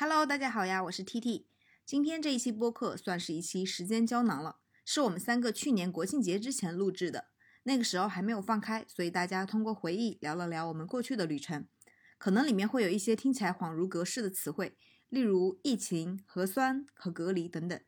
[0.00, 1.48] Hello，大家好呀，我是 T T。
[1.84, 7.30] 今天这一期播客算是一期时间胶囊了，是我们三个去年国庆节之前录制的，
[7.64, 11.66] 那个时候还没有放开，所以大家通过回忆聊了聊我们过去的旅程，
[12.16, 14.78] 可能里面会有一些听起来恍如隔世的词汇，
[15.08, 17.80] 例如疫情、核酸和隔离等等。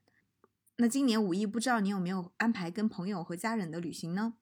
[0.79, 4.35] 那今年五一，不知道你有没有安排跟朋友和家人的旅行呢？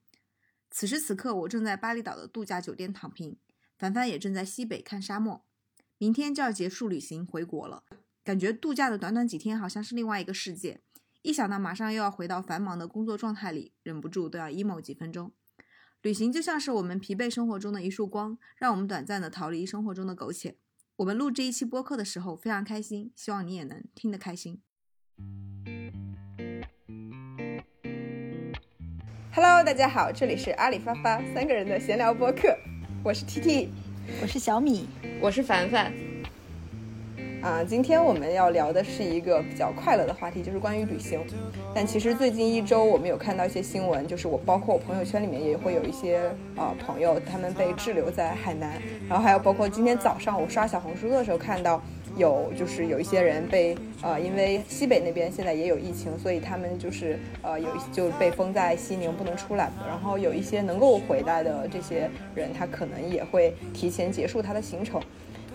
[0.71, 3.37] 此时此刻，我正在巴厘岛的度假酒店躺平，
[3.77, 5.45] 凡凡也正在西北看沙漠。
[6.01, 7.83] 明天就要结束旅行回国了，
[8.23, 10.81] 感觉度假的短短几天好像是另外一个世界。
[11.23, 15.33] 一想到马上又要回到繁忙的工作状态里，忍不住都要 emo 几分钟。
[16.03, 20.57] 旅行就像是我们疲惫生活中的一束光，让我们短暂的逃离生活中的苟且。
[20.99, 24.63] 我们录这一期播客的时候非常开心，希望你也能听得开心。
[29.33, 32.57] Hello，大家好，这里是阿里发发三个人的闲聊播客，
[33.03, 33.71] 我是 T T，
[34.21, 34.89] 我是小米。
[35.21, 35.93] 我是凡凡，
[37.43, 41.21] 啊，今天我们要聊的是一个比较快乐的话题，就是关于旅行。
[41.75, 51.81] 但其实最近一周，我们有看到一些新闻，就是我包括我朋友圈里面也会有一些啊朋友，他们被滞留在海南，然后还有包括今天早上我刷小红书的时候看到，
[52.19, 65.01] 有就是有一些人被呃，因为西北那边现在也有疫情，所以他们就是呃有就被封在西宁不能出来，然后有一些能够回来的这些人，他可能也会提前结束他的行程。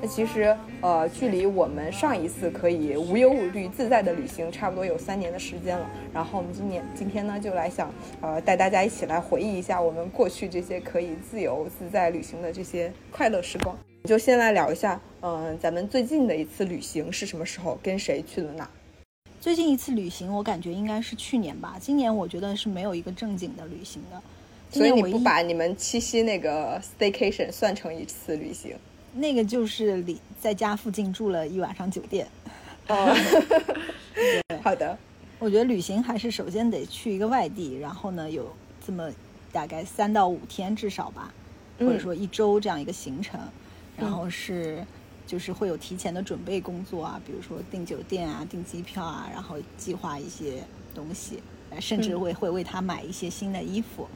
[0.04, 5.90] 那其实，呃，距离我们上一次可以无忧无虑、自在的旅行，差不多有三年的时间了。
[6.14, 13.74] 然后我们今年今天呢，就来想，呃，带大家一起来回忆一下我们过去这些可以自由自在旅行的这些快乐时光。
[14.04, 17.80] 就先来聊一下，嗯，咱们最近的一次旅行是什么时候？
[17.82, 18.70] 跟谁去了哪？
[19.40, 21.78] 最近一次旅行，我感觉应该是去年吧。
[21.80, 24.22] 今年我觉得是没有一个正经的旅行的。
[24.70, 28.76] 所以你不把你们七夕那个 staycation 算成一次旅行？
[29.16, 32.28] 那个就是里在家附近住了一晚上酒店。
[32.88, 33.16] 哦，
[34.64, 34.98] 好的。
[35.40, 38.52] 我觉得旅行还是首先得去一个外地，然后呢有
[38.86, 39.10] 这么
[39.52, 41.34] 大概三到五天至少吧，
[41.80, 43.40] 或者说一周这样一个行程。
[43.96, 44.84] 然后是
[45.28, 50.64] 就是会有提前的准备工作啊，比如说订酒店啊、订机票啊，然后计划一些
[50.96, 51.40] 东西，
[51.80, 54.08] 甚至会会为他买一些新的衣服。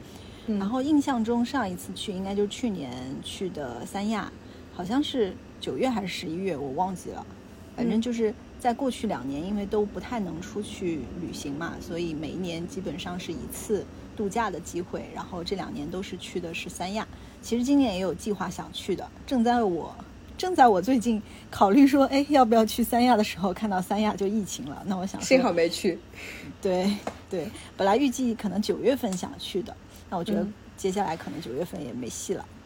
[0.46, 2.90] 然后印象中上一次去应该就是去年
[3.22, 4.32] 去的三亚。
[4.78, 7.26] 好像是九月还是十一月，我忘记了。
[7.74, 13.84] 反正就是在过去两年，因为都不太能出去旅行嘛，所以每一年基本上是一次
[14.16, 15.04] 度假的机会。
[15.12, 17.04] 然后这两年都是去的是三亚。
[17.42, 19.92] 其实今年也有计划想去的，正在我
[20.36, 24.80] 正在我最近考虑说，哎，要不要去三亚的时候，看到三亚就疫情了。
[24.86, 25.98] 那我想幸好没去。
[26.62, 26.94] 对
[27.28, 29.76] 对，本来预计可能九月份想去的，
[30.08, 30.46] 那我觉得
[30.76, 32.44] 接下来可能九月份也没戏了。
[32.48, 32.57] 嗯，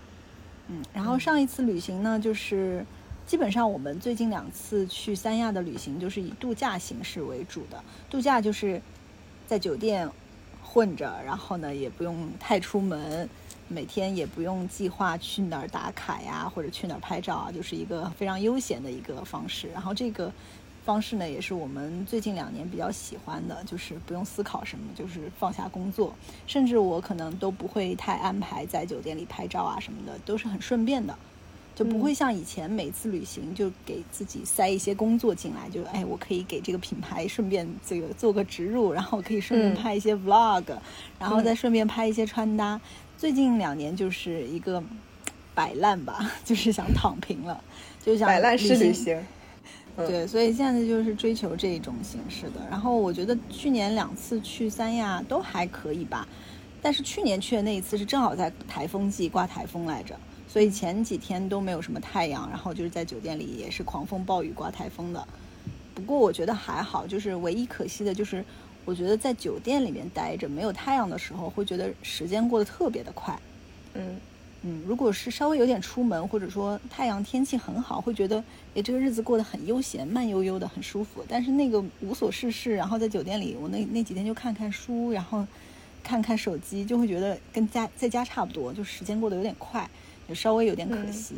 [0.69, 2.85] 嗯然后上一次旅行呢，就是
[3.27, 7.83] 基本上我们最近两次去三亚的旅行，就是以度假形式为主的。
[8.09, 8.81] 度假就是
[9.47, 10.09] 在酒店
[10.63, 13.29] 混着，然后呢也不用太出门，
[13.69, 19.69] 每天也不用计划去哪儿打卡呀，或者去哪儿拍照啊，就是一个非常悠闲的一个方式。
[19.69, 20.33] 然后这个。
[20.85, 26.13] 方式呢，也是我们最近两年比较喜欢的，就是不用思考什么，就是放下工作，
[26.47, 31.17] 甚至我可能都不会太安排在酒店里拍照啊什么的，都是很顺便的，
[31.77, 40.65] 就不会像以前每次旅行就给自己塞一些工作进来，就哎，我可以给这个品牌顺便这个做个植入，然后可以顺便拍一些 vlog，
[41.19, 42.81] 然后再顺便拍一些穿搭。
[43.17, 44.83] 最近两年就是一个
[45.55, 47.63] 摆烂吧， 就是想躺平了，
[48.05, 49.17] 就想摆烂式旅行。
[49.95, 52.67] 对，所以现在就是追求这一种形式的。
[52.71, 56.27] 然后我觉得去年两次去三亚都还可以吧，
[56.81, 65.29] 但是去年去的那一次是正好在台风季，刮台风来着，所以前几天都没有什么太阳，然后就是在酒店里也是狂风暴雨刮台风的。
[65.95, 68.43] 不过我觉得还好，就是唯一可惜的就是，
[68.87, 73.39] 我觉得在酒店里面待着没有太阳的时候，会觉得时间过得特别的快。
[73.93, 74.17] 嗯。
[74.65, 78.43] 嗯，如果是稍微有点出门，或者说太阳天气很好，会觉得
[78.75, 81.25] 诶这个日子过得很悠闲，慢悠悠的，很舒服。
[81.29, 85.45] 但是那个无所事事，然后在酒店里，我那那几天就看看书，然后
[86.05, 89.91] 看看手机，就会觉得跟家在家差不多，就时间过得有点快，
[90.29, 91.35] 就稍微有点可惜。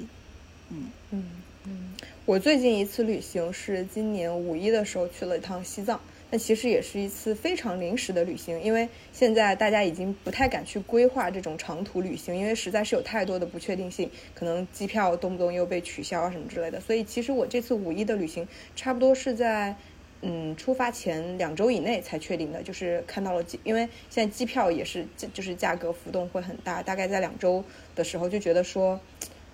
[0.71, 1.25] 嗯嗯
[1.67, 1.95] 嗯，
[2.27, 5.99] 我最近一次旅行是今年五一的时候去了一趟西藏。
[6.35, 16.81] 那其实也是一次非常临时的旅行，因为现在大家已经不太敢去规划这种长途旅行，因为实在是有太多的不确定性，可能机票动不动又被取消啊什么之类的。
[16.81, 19.77] 所以其实我这次五一的旅行，差不多是在
[20.23, 27.63] 嗯出发前两周以内才确定的，就是看到了机，因为现在机票也是就是价格浮动会很大，大概在两周
[27.95, 28.99] 的时候就觉得说。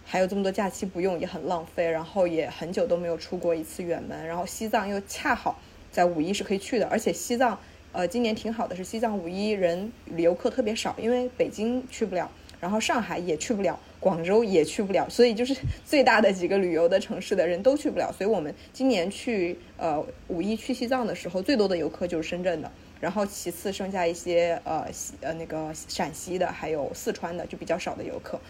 [0.02, 5.60] 还有这么多假期不用也很浪费，然后也很久都没有出过一次远门，然后西藏又恰好
[5.90, 7.58] 在五一是可以去的，而且西藏
[7.92, 13.78] 呃今年挺好的，是西藏五一人游客特别少，因为北京去不了，然后上海也去不了。
[14.00, 15.54] 广州也去不了，所以就是
[15.84, 28.40] 最大的几个旅游的城市的人都去不了，所以我们今年去呃五一去西藏的时候，最多的游客就是深圳的，然后其次剩下一些呃西呃那个陕西的，还有四川的就比较少的游客，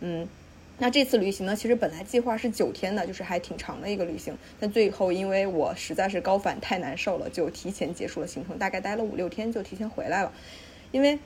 [0.00, 0.28] 嗯，
[0.78, 10.32] 那这次旅行呢，其实本来计划是九天的，就是还挺长的一个旅行，但最后因为我实在是高反太难受了，就提前结束了行程，大概待了五六天就提前回来了，
[10.92, 11.18] 因为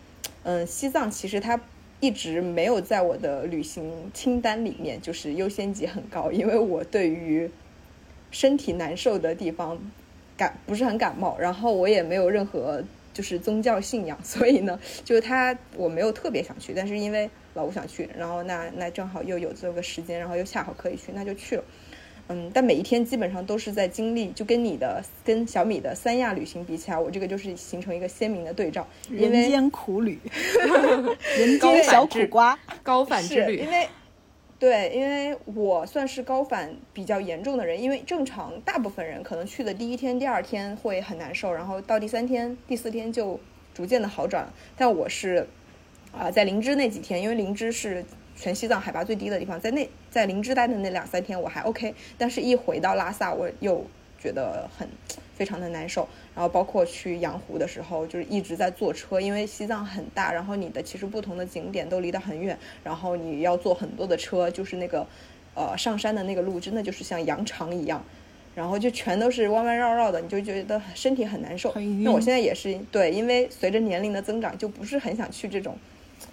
[0.42, 1.60] 嗯西藏其实它。
[2.04, 7.48] 一直没有在我的旅行清单里面，就是优先级很高，因为我对于
[8.32, 9.78] 身体难受的地方
[10.36, 12.82] 感不是很感冒，然后我也没有任何
[13.12, 21.64] 就是宗教信仰， 所以呢，就是他我没有特别想去，但是因为老吴想去，然后那那正好又有这个时间，然后又恰好可以去，那就去了。
[22.28, 28.86] 嗯，但每一天基本上都是在经历，就跟你的跟小米的三亚旅行比起来，我这个就是形成一个鲜明的对照。
[29.10, 30.18] 人间苦旅，
[31.36, 33.56] 人间小苦瓜，高反之旅。
[33.56, 33.88] 因为
[34.62, 43.40] 对，因为我算是高反比较严重的人，因为正常大部分人可能去的第一天、第二天会很难受，然后到第三天、第四天就
[43.74, 44.48] 逐渐的好转。
[44.76, 45.48] 但我是
[46.12, 48.04] 啊，在灵芝那几天，因为灵芝是。
[48.34, 53.84] 全西藏海拔最低的地方，在那在林芝待的那两三天我还 OK，但是一回到拉萨我又
[54.18, 54.88] 觉得很
[55.34, 56.08] 非常的难受。
[56.34, 65.06] 然后包括去羊湖的时候，就是一直在坐车，因为西藏很大，然后你的其实不同的景点都离得很远，然后你要坐很多的车，就是那个
[65.54, 68.04] 呃上山的那个路真的就是像羊肠一样，
[68.54, 71.72] 然后就全都是弯弯绕绕的，你就觉得身体很难受。
[72.02, 75.76] 那我现在也是对，因为随着年龄的增长，就不是很想去这种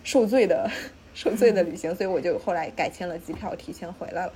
[0.03, 0.69] 受罪的。
[1.15, 4.31] 受罪的旅行，所以我就后来改签了机票，提前回来了。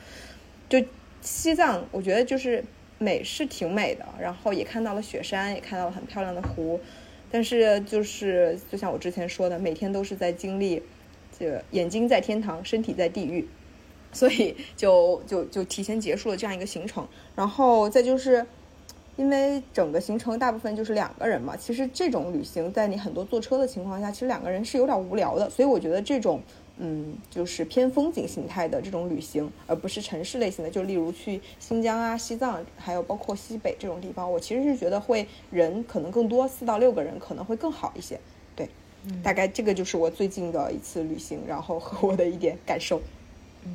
[0.68, 0.84] 就
[1.22, 2.62] 西藏，我觉得就是
[2.98, 6.80] 美是挺美的，然后也看到了雪山，也看到了很漂亮的湖。
[7.32, 10.82] 但是就是就像我之前说的，每天都是在经历，
[11.38, 13.48] 这眼睛在天堂，身体在地狱，
[14.12, 17.08] 所以就就就提前结束了这样一个行程。
[17.36, 18.46] 然后再就是。
[19.16, 25.48] 因为整个行程大部分就是两个人嘛，其实这种旅行在你很多坐车的情况下，其实两个人是有点无聊的。
[25.52, 26.42] 所以我觉得这种，
[26.78, 38.20] 嗯，就是偏风景形态的这种旅行，而不是城市类型的，就例如去新疆啊、西藏，还有包括西北这种地方，我其实是觉得会人可能更多，四到六个人可能会更好一些。
[38.56, 38.68] 对，
[39.22, 43.02] 大概这个就是我最近的一次旅行，然后和我的一点感受。
[43.66, 43.72] 嗯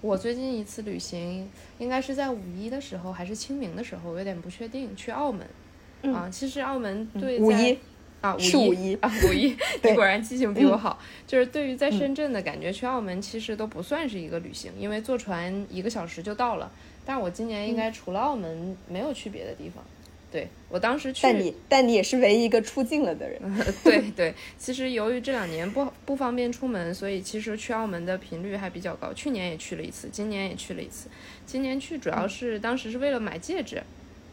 [0.00, 4.94] 我最近一次旅行应该是在五一的时候，还是清明的时候，我有点不确定。
[4.94, 7.76] 去澳门，啊，其实澳门对五一
[8.20, 10.98] 啊，五一啊，五一， 你果然记性比我好。
[11.26, 16.70] 就是对于在深圳的感觉，去澳门其实都不算是一个旅行，因为坐船一个小时就到了。
[17.06, 19.84] 但我今年应该除了澳门，没有去别的地方。
[20.30, 23.40] 对我当时去，但你但你也是唯一一个出境了的人。
[23.82, 29.10] 对对，其实由于这两年不不方便出门，所以其实去澳门的频率还比较高。
[29.14, 31.08] 去年也去了一次，今年也去了一次。
[31.46, 33.82] 今年去主要是当时是为了买戒指，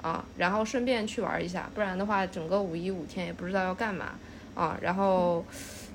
[0.05, 1.67] 啊，然后顺便去玩一下。
[1.73, 4.19] 不然的话，整个五一五天也不知道要干嘛
[4.53, 4.77] 啊。
[4.79, 5.43] 然后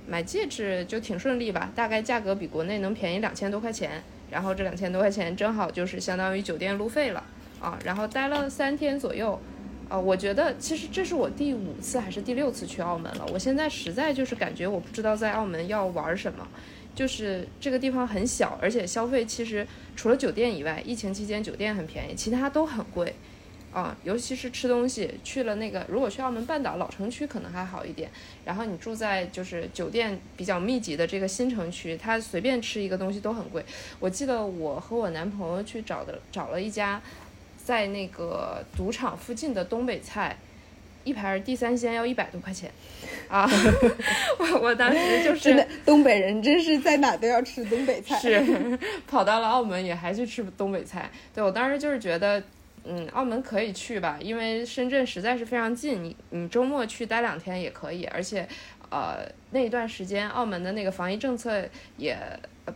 [0.09, 4.03] 买戒指就挺顺利吧，大概价格比国内能便宜两千多块钱。
[4.29, 7.23] 然后这两千多块钱正好就是相当于酒店路费了
[7.61, 7.79] 啊。
[7.85, 9.39] 然后待了三天左右。
[9.89, 13.27] 啊，我觉得其实这是我第五次还是第六次去澳门了。
[13.33, 16.47] 我现在实在就是感觉我不知道在澳门要玩什么，
[16.95, 23.15] 就是这个地方很小，而且消费其实除了酒店以外，疫情期间酒店很便宜，其他都很贵。
[23.73, 28.11] 啊，尤其是吃东西，去了那个如果去澳门半岛老城区可能还好一点，
[28.45, 33.65] 然后你住在就是酒店比较密集的这个新城区，它随便吃一个东西都很贵。
[33.99, 37.01] 我记得我和我男朋友去找的找了一家。
[37.63, 40.37] 在那个赌场附近的东北菜，
[41.05, 42.69] 一盘地三鲜要一百多块钱，
[43.29, 43.49] 啊！
[44.41, 51.09] 我我当时就是真的东北人，真是在哪都要吃东北菜，是跑到了澳门也还去吃东北菜。
[51.33, 52.43] 对我当时就是觉得，
[52.85, 58.47] 嗯，澳门可以去吧，因为深圳实在是非常近，你你周末去待两天也可以，而且，
[58.91, 61.63] 呃，那一段时间澳门的那个防疫政策
[61.97, 62.17] 也。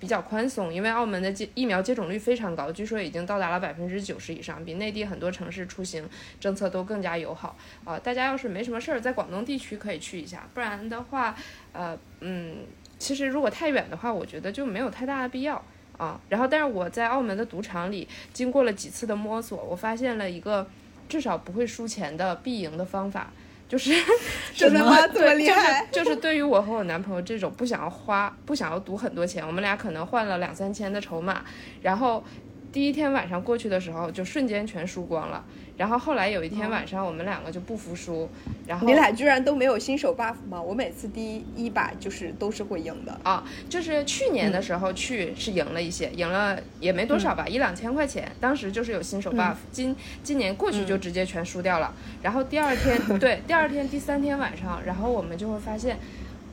[0.01, 6.05] 比较宽松，因为澳门的接疫苗接种率非常高，据说已经到达了百分之九十以上，比内地很多城市出行
[6.41, 7.97] 政策都更加友好啊！
[7.97, 11.37] 大家要是没什么事儿，在广东地区可以去一下，不然的话，
[11.73, 12.57] 呃，嗯，
[12.99, 15.65] 其实如果太远的话，我觉得就没有太大的必要
[15.97, 16.21] 啊。
[16.29, 20.67] 然后，但是我在澳门的赌场里经过了几次的摸索，我发现了一个
[21.09, 23.31] 至少不会输钱的必赢的方法。
[23.67, 23.91] 就是
[24.55, 24.95] 就是真的吗？
[25.07, 25.61] 这么对，就是？
[25.91, 31.43] 就是对于我和我男朋友这种不想要花、不想要赌很多钱，我们俩可能换了两三千的筹码，
[31.83, 32.23] 然后
[32.71, 35.43] 第一天晚上过去的时候就瞬间全输光了。
[35.77, 38.29] 然后后来有一天晚上，我们两个就不服输，
[38.67, 40.63] 然后你俩居然都没有新手 buff 吗？
[40.63, 43.19] 我每次第一把就是都是会赢的。
[43.25, 48.31] 啊，就是去年的时候去是赢了一些，赢了也没多少吧，一两千块钱。
[48.41, 51.93] 当时就是有新手 buff，、今今年过去就直接全输掉了。
[52.23, 55.99] 然后第二天， 对，第二天、第三天晚上，然后我们就会发现，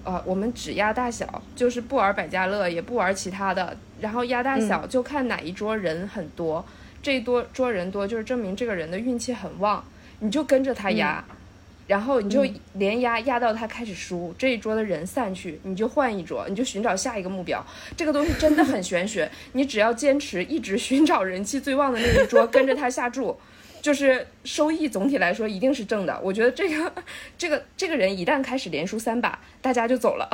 [0.04, 6.66] 呃，我们只压大小，就是不玩百家乐，也不玩其他的，然后压大小就看哪一桌人很多，
[7.02, 9.84] 这一桌桌人多，就是证明这个人的运气很旺，
[10.20, 11.24] 你就跟着他压。
[11.88, 17.66] 然后你就连压压到他开始输，这一桌的人散去，你就换一桌，你就寻找下一个目标。
[17.98, 23.38] 这个东西真的很玄学， 你只要坚持一直寻找人气最旺的那一桌，跟着他下注，
[23.82, 26.18] 就是收益总体来说一定是正的。
[26.24, 26.94] 我觉得这个
[27.38, 30.30] 这个这个人一旦开始连输三把，大家就走了。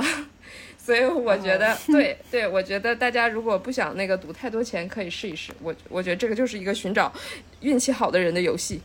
[0.88, 5.52] 所以我觉得， 对对，我觉得大家如果不想那个赌太多钱，可以试一试。
[5.62, 7.12] 我我觉得这个就是一个寻找
[7.60, 8.80] 运气好的人的游戏。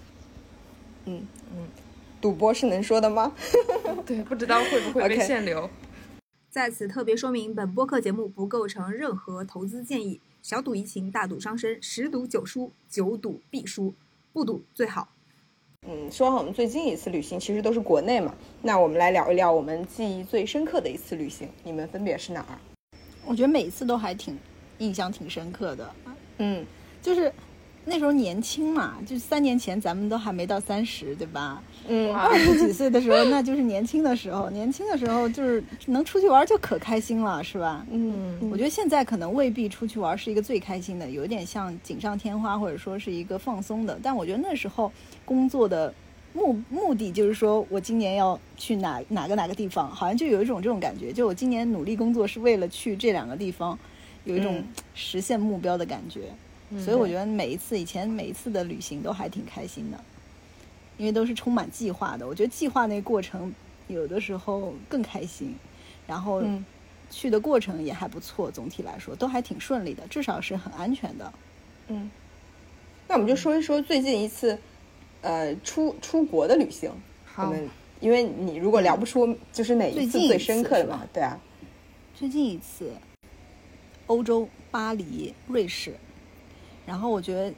[1.04, 1.68] 嗯嗯
[2.20, 3.32] 赌博是能说的吗？
[4.04, 5.70] 对，不知道会不会被 限流。
[6.50, 13.94] 在此特别说明，本播客节目不构成任何投资建议，小赌怡情，大赌伤身，十赌九输，九赌必输，
[14.32, 15.08] 不赌最好。
[15.88, 22.58] 嗯，说完我们最近一次旅行其实都是国内嘛，那我们来聊一聊我们记忆最深刻的一次旅行，你们分别是哪儿？
[23.26, 24.38] 我觉得每一次都还挺
[24.78, 25.94] 印象挺深刻的，
[26.38, 26.64] 嗯
[27.02, 27.32] 就是
[27.84, 31.60] 那时候年轻嘛，就三年前咱们都还没到三十，对吧？
[31.88, 37.84] 嗯二十几岁的时候，那就是年轻的时候， 年轻的时候就是能出去玩就可开心了，是吧？
[37.90, 43.98] 嗯，我觉得现在可能未必出去玩是一个最开心的，有点像锦上添花，或者说是一个放松的。
[44.00, 44.92] 但我觉得那时候
[45.24, 45.92] 工作的
[46.34, 53.76] 目目的就是说我今年要去哪哪个哪个地方，好像就有一种这种感觉，就我今年努力工作是为了去这两个地方，
[54.22, 56.20] 有一种嗯实现目标的感觉。
[56.78, 60.00] 所以我觉得每一次以前每一次的旅行都还挺开心的，
[60.96, 62.26] 因为都是充满计划的。
[62.26, 63.52] 我觉得计划那过程
[63.88, 65.54] 有的时候更开心，
[66.06, 66.64] 然后嗯
[67.10, 71.32] 去的过程也还不错，总体来说都还挺顺利的，至少是很安全的。
[71.88, 72.10] 嗯，
[73.06, 74.58] 那我们就说一说最近一次，
[75.20, 76.90] 呃，出出国的旅行。
[76.90, 77.68] 我好，们
[78.00, 81.38] 因为你如果聊不出就是哪一次最深刻的吧，嘛对啊，
[82.14, 82.92] 最近一次，
[84.06, 85.94] 欧洲巴黎、瑞士，
[86.84, 87.52] 然后我觉得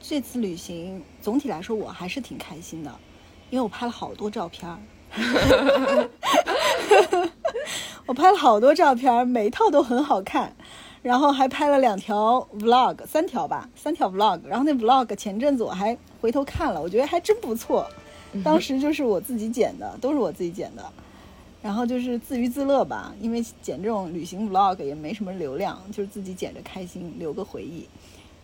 [0.00, 2.94] 这次旅行总体来说我还是挺开心的，
[3.50, 4.78] 因为我拍了好多照片儿。
[8.06, 10.54] 我拍了好多照片儿，每一套都很好看，
[11.02, 14.40] 然后还拍了两条 vlog，三条吧，三条 vlog。
[14.46, 17.86] 然后那 vlog 前阵子我还回头看了，我觉得还真不错。
[18.44, 20.84] 当时就是我自己剪的，都是我自己剪的。
[21.60, 27.86] 然后就是自娱自乐吧，因为剪这种旅行 vlog 也没什么流量，就是自己剪着开心，留个回忆。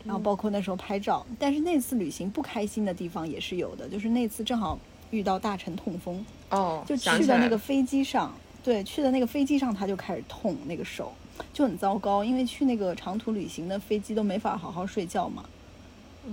[0.05, 4.79] 然后包括那时候拍照，但是那次旅行不开心的地方也是有的，就是那次正好
[5.11, 11.13] 遇到大臣痛风，哦，就去的那个飞机上，对，去的那个飞机上他就开始痛那个手，
[11.53, 15.45] 就很糟糕，因为去那个长途旅行的飞机都没法好好睡觉嘛，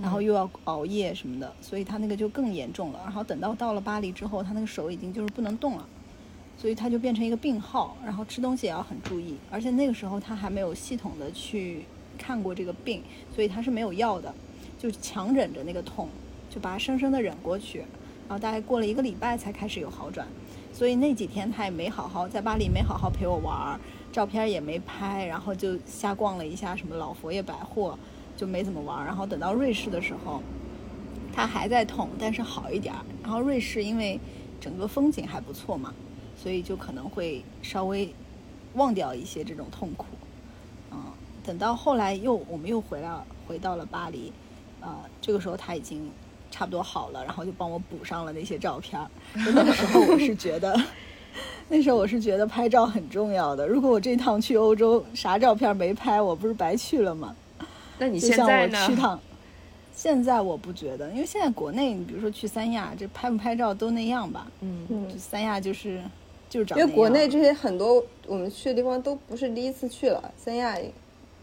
[0.00, 3.00] 然后又要熬夜什么的，所以他那个就更严重了。
[3.04, 5.88] 然后等到到了巴黎之后，他那个手已经就是不能动了，
[6.58, 11.84] 所以他就变成一个病号，然后吃东西也要很注意，而且那个时候他还没有系统的去
[12.18, 13.02] 看过这个病，
[13.34, 14.34] 所以他是没有药的，
[14.78, 16.08] 就强忍着那个痛，
[16.50, 17.78] 就把它生生的忍过去，
[18.28, 20.26] 然后大概过了一个礼拜才开始有好转，
[20.72, 23.80] 所以那几天他也没好好在巴黎没好好陪我玩儿，
[24.12, 27.98] 照片也没拍，然后就瞎逛了一下什么老佛爷百货，
[28.36, 29.06] 就没怎么玩儿。
[29.06, 30.42] 然后等到瑞士的时候，
[31.32, 33.00] 他还在痛，但是好一点儿。
[33.22, 34.20] 然后瑞士因为
[34.60, 35.94] 整个风景还不错嘛，
[36.36, 38.12] 所以就可能会稍微
[38.74, 40.06] 忘掉一些这种痛苦。
[41.42, 43.10] 嗯，等到后来又我们又回来
[43.46, 44.32] 回到了巴黎，
[44.80, 46.10] 呃，这个时候他已经
[46.50, 49.00] 差不多好了，然后就帮我补上了那些照片
[49.34, 50.74] 那个时候我是觉得，
[51.68, 53.66] 那时候我是觉得拍照很重要的。
[53.66, 57.34] 如果我这趟去欧洲啥照片没拍，我不是白去了吗？
[57.98, 58.78] 那你就像现在呢？
[58.84, 59.20] 我去趟，
[59.94, 64.46] 现在我不觉得，因为现在国内，你比如说去三亚，这拍不拍照都那样吧。
[64.60, 66.02] 嗯，嗯就，三亚就是
[66.50, 70.76] 就是长因为国内这些很多我们去的地方都不是第一次去了，三亚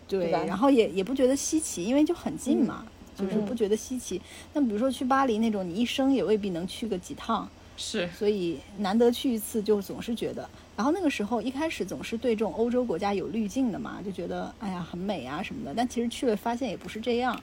[0.09, 2.83] 对然后也也不觉得稀奇，因为就很近嘛，
[3.15, 4.19] 就是嗯不觉得稀奇。
[4.53, 7.47] 那比如说去巴黎那种，你一生也未必能去个几趟，
[7.77, 10.49] 是所以难得去一次，就总是觉得。
[10.75, 15.73] 然后那个时候一开始总是对这种欧洲国家有滤镜的嘛，就觉得哎呀很美啊什么的。
[15.75, 17.39] 但其实去了发现也不是这样，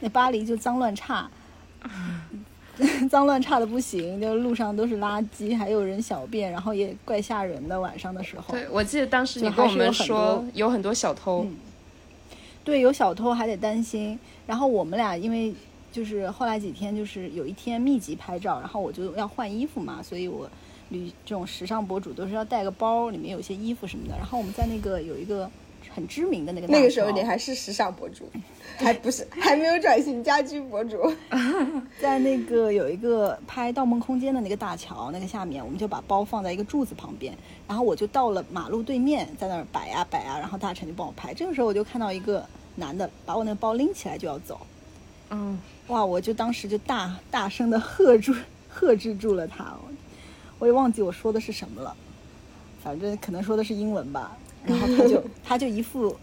[0.00, 1.30] 那巴黎就脏乱差，
[3.08, 7.80] 脏乱差的不行，就路上都是垃圾，还有人小便，然后也怪吓人的。
[7.80, 11.56] 晚上的时候，对我记得当时你跟我们说有很多小偷，嗯
[12.62, 14.18] 对，有小偷还得担心。
[14.46, 15.54] 然后我们俩因为
[15.90, 20.48] 就是后来几天就是有一天密集拍照，然后我就要换衣服嘛，所以我
[20.90, 24.16] 旅这种时尚博主都是要带个包，里面有些衣服什么的。
[24.16, 25.50] 然后我们在那个有一个
[25.94, 28.30] 很知名的那个那个时候你还是时尚博主，
[28.78, 30.98] 还不是 还没有转型家居博主。
[32.00, 37.36] 在那个有一个拍《盗梦空间》的那个大桥那个下面，我们就把包放在一个柱子旁边，
[37.68, 41.34] 然后我就到了马路对面，在那儿摆呀摆呀，然后大臣就帮我拍。
[41.34, 44.60] 这个时候我就看到一个男的把我那个包拎起来就要走，
[45.30, 46.04] 嗯，哇！
[46.04, 48.34] 我就当时就大大声的喝住
[48.68, 49.92] 喝制住了他，我
[50.60, 51.94] 我也忘记我说的是什么了，
[52.82, 54.36] 反正可能说的是英文吧。
[54.66, 56.16] 然后他就 他就一副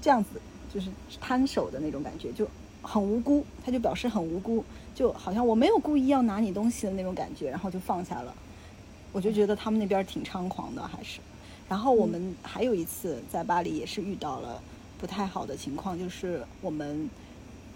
[0.00, 0.40] 这样子，
[0.72, 0.88] 就是
[1.20, 2.46] 摊手的那种感觉，就
[2.82, 4.64] 很无辜，他就表示很无辜，
[4.94, 8.34] 就好像我没有故意要拿你东西的那种感觉，然后就放下了。
[9.12, 11.20] 我就觉得他们那边挺猖狂的，还是。
[11.68, 14.60] 然后我们还有一次在巴黎也是遇到了
[14.98, 17.08] 不太好的情况，就是我们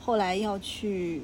[0.01, 1.23] 后来要去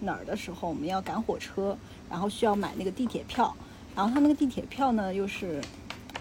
[0.00, 1.76] 哪儿的时候，我们要赶火车，
[2.08, 3.54] 然后需要买那个地铁票，
[3.96, 5.60] 然后他那个地铁票呢又是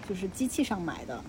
[0.08, 1.24] 就是机器上买的，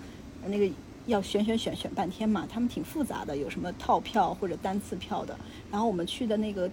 [0.47, 0.69] 那个
[1.05, 5.37] 要选选选选半天嘛，他们挺复杂的，有什么套票或者单次票的。
[5.71, 6.69] 然后我们去的那个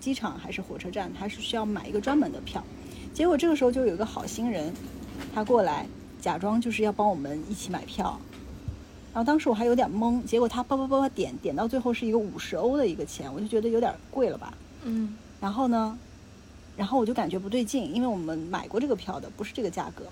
[0.00, 2.62] 机场还是火车站，他是需要买一个专门的票。
[3.14, 4.72] 结果这个时候就有一个好心人，
[5.34, 5.86] 他过来
[6.20, 8.18] 假装就是要帮我们一起买票。
[9.12, 14.52] 然后当时我还有点懵，结果他叭叭叭叭点点到最后是一个五十欧的一个钱，我就觉得有点贵了吧。
[14.84, 15.98] 嗯，然后呢，
[16.76, 20.04] 然后我就感觉不对劲，因为我们买过这个票的，不是这个价格。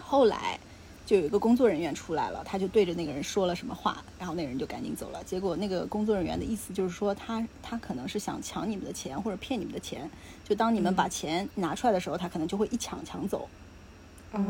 [0.00, 0.58] 后来
[1.06, 5.22] 就有一个工作人员出来了，他就对着那个人说了什么话，然后那个人就赶紧走了。
[5.22, 10.10] 结果那个工作人员的意思就是说他他可能是想抢你们的钱或者骗你们的钱，
[10.44, 13.48] 就当你们把钱拿出来的时候，他可能就会一抢抢走。
[14.32, 14.44] 嗯，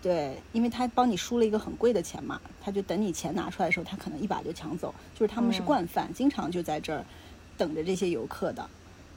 [0.00, 4.94] 对，因为他帮你输了一个很贵的钱嘛，他就等你钱拿出来的时候，他可能一把就抢走。
[5.18, 7.04] 就是他们是惯犯，经常就在这儿
[7.58, 8.70] 等着这些游客的，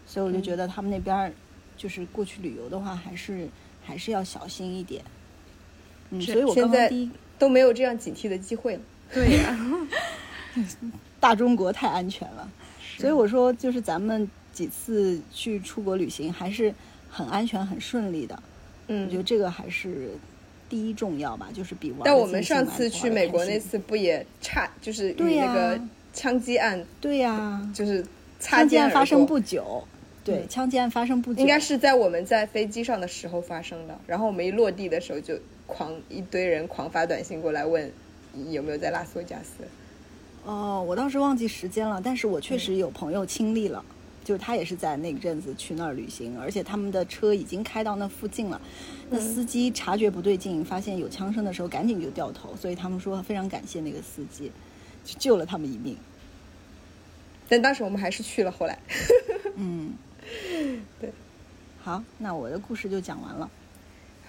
[0.08, 1.32] 所以我就觉得他们那边儿
[1.78, 3.48] 就是过去旅游的话，还是
[3.86, 5.04] 还是要小心一点。
[6.14, 6.92] 嗯，所以我现在
[7.38, 8.82] 都没有这样警惕的机会了。
[9.14, 9.58] 对呀、
[11.20, 12.50] 大中国太安全了，
[12.98, 16.74] 所以我说就是咱们几次去出国旅行还是
[17.10, 18.42] 很安全、很顺利的。
[18.88, 20.12] 嗯我觉得嗯，这个还是
[20.70, 25.80] 第一重要吧，就是比玩但我们上次去美国那次不也差，就是与那个
[26.14, 28.04] 枪击案对呀、就是
[28.40, 29.88] 擦枪击案发生不久，
[30.24, 35.40] 对，嗯枪击案发生不久，应该是在我们在飞机上的时候发生的，然后我们一落地的时候就
[35.74, 37.92] 狂一堆人狂发短信过来问
[38.50, 39.64] 有没有在拉斯维加斯。
[40.46, 43.84] 哦，我当时忘记时间了，但是我确实有朋友亲历了，
[44.24, 48.62] 就是他也是在那阵子去那儿旅行，而且他们的车已经开到那附近了，
[49.10, 54.52] 那司机察觉不对劲，发现有枪声的时候，赶紧就掉头，所以他们说非常感谢那个司机，
[55.06, 55.98] 就救了他们一命。
[57.48, 58.78] 但当时我们还是去了，后来
[59.56, 59.94] 嗯，
[61.00, 61.12] 对。
[61.82, 63.50] 好，那我的故事就讲完了。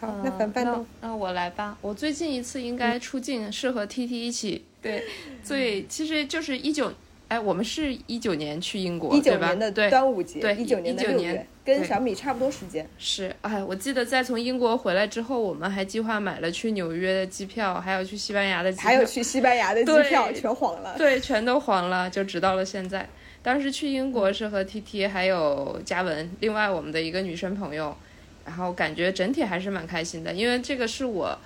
[0.06, 0.86] 好，那凡凡那呢？
[1.00, 1.76] 那我来吧。
[1.80, 5.02] 我最近一次应该出镜是和 T T 一起， 对，
[5.42, 6.92] 最其实就是一九，
[7.28, 12.88] 哎，我们是一九年去英国，一九年的对端午节，对一九年的19年六月，跟小米差不多时间。
[12.98, 20.94] 是，哎，我记得在从英国回来之后，我们还计划买了去纽约的机票，还有去西班牙的机票，还有去西班牙的 机票全黄了。
[20.98, 23.08] 对，全都黄了，就直到了现在。
[23.42, 27.94] 当时去英国是和 T T 还有嘉文，另外我们的一个女生朋友，
[28.44, 31.38] 然后感觉整体还是蛮开心的，因为这个是我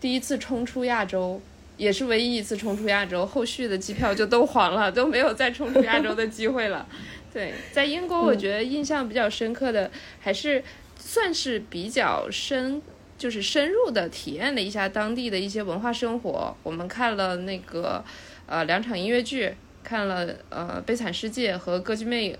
[0.00, 1.40] 第一次冲出亚洲，
[1.76, 6.86] 也是唯一一次冲出亚洲，后续的机票就都黄了，都没有再冲出亚洲的机会了。
[7.32, 10.62] 对，在英国，我觉得印象比较深刻的还是
[10.98, 12.80] 算是比较深。
[13.18, 16.56] 就是深入的体验了一下当地的一些文化生活。
[16.62, 18.04] 我们看了那个
[18.46, 22.34] 呃两场音乐剧，看了呃《悲惨世界》和《歌剧魅影》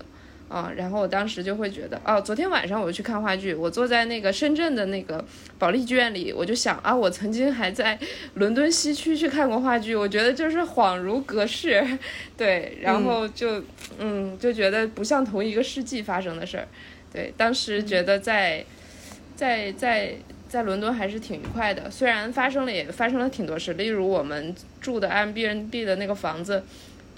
[0.49, 5.23] 啊，然后我当时就会觉得，哦，昨天晚上我去看话剧，我坐在那个深圳的那个
[5.59, 7.97] 保利剧院里，我就想啊，我曾经还在
[8.33, 11.81] 伦敦西区去看过话剧，我觉得就是恍如隔世，
[12.35, 13.63] 对，然后就
[13.99, 16.67] 嗯就觉得不像同一个世纪发生的事儿，
[17.13, 18.65] 对，当时觉得在
[19.35, 20.15] 在在。
[20.49, 26.63] 在伦敦还是挺愉快的，虽然发生了也发生了挺多事，例如我们住的 Airbnb 的那个房子，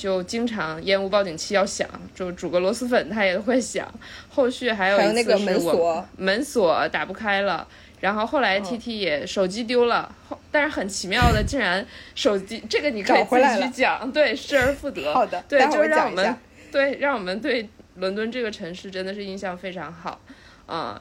[0.02, 3.88] 就经常烟雾报警器要响，就煮个螺蛳粉它也会响。
[4.30, 7.68] 后续还有一次那个门是我锁，门锁打不开了，
[8.00, 11.86] 然后后来 T T 也手机丢了，后但是很奇妙的，竟然
[12.16, 15.14] 手机这个你可以自己讲，对，失而复得。
[15.14, 16.36] 好的，对，就让我们。
[16.72, 20.20] 对让我们对伦敦这个城市真的是印象非常好，
[20.66, 21.00] 啊，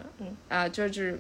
[0.49, 1.19] 啊，就是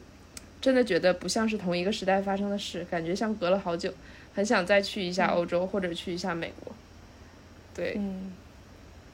[0.60, 3.90] 真的觉得不像是同一个时代发生的事，感觉像隔了好久，
[4.34, 6.74] 很想再去一下欧洲或者去一下美国。
[7.80, 8.32] 对，嗯，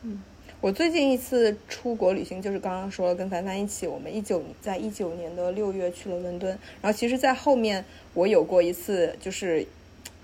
[0.03, 0.23] 嗯，
[0.61, 6.51] 我最近一次出国旅行就是刚刚说了，跟凡凡一起，我们一九在一九年的六月去了伦敦。
[6.83, 9.65] 然后其实，在后面我有过一次，就是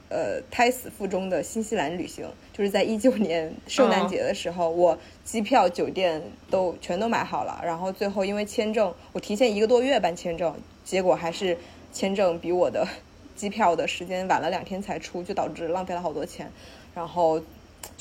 [0.08, 10.52] 呃胎死腹中的新西兰旅行，就是在一九年圣诞节的时候，我机票、酒店都全都买好了，然后最后因为签证，我提前一个多月办签证，
[10.84, 11.56] 结果还是
[11.92, 12.88] 签证比我的
[13.36, 16.50] 机票的时间晚了两天才出，就导致浪费了好多钱，
[16.92, 17.40] 然后。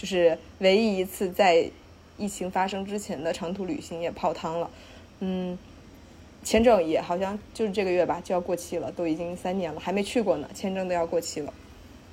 [0.01, 1.69] 就是唯一一次在
[2.17, 4.67] 疫情发生之前的长途旅行也泡汤了，
[5.19, 5.55] 嗯，
[6.43, 11.53] 签证也好像就是这个月吧就要过期了，都已经三年了还没去过呢，签证都要过期了。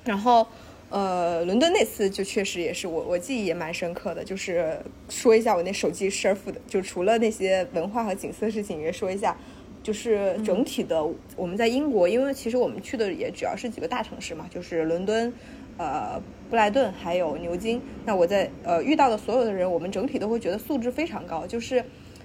[0.05, 0.45] 然后，
[0.91, 9.35] 呃，伦敦那次就确实也是我我记忆也蛮深刻的，就是说一下我那手机失负的，就除了那些文化和景色的事情，也说一下，
[9.81, 11.03] 就是整体的
[11.35, 15.33] 我们在英国，因为其实我们去的也主要是几个大城市嘛，就是伦敦。
[15.79, 21.81] 呃，布莱顿还有牛津，那我在呃遇到的所有的人，我们整体都会觉得素质非常高，就是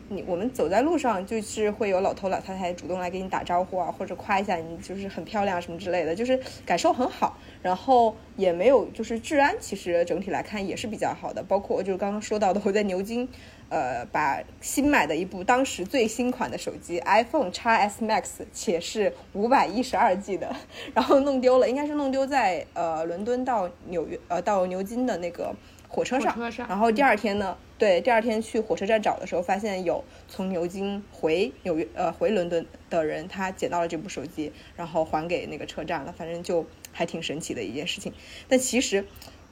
[0.09, 6.37] 你我们走在路上，就是会有老头老太太主动来给你打招呼啊，或者夸一下你，就是很漂亮什么之类的，就是
[6.67, 7.39] 感受很好。
[7.63, 13.29] 然后也没有，就是治安其实整体来看也是比较好的，包括就是刚刚说到的，我在牛津。
[13.71, 20.55] 呃，把新买的一部当时最新款的手机 iPhone x S Max，且是五百一十二 G 的，
[20.95, 25.55] 然后弄丢了，应该是弄丢在呃伦敦到纽约呃到牛津的那个
[25.89, 26.39] 火车上。
[26.69, 36.13] 然后第二天呢，对，第二天去火车站找的时候，发现有从牛津回纽约呃回伦敦的人，他捡到了这部手机，然后还给那个车站了。
[36.17, 38.13] 反正就还挺神奇的一件事情。
[38.49, 39.05] 但其实。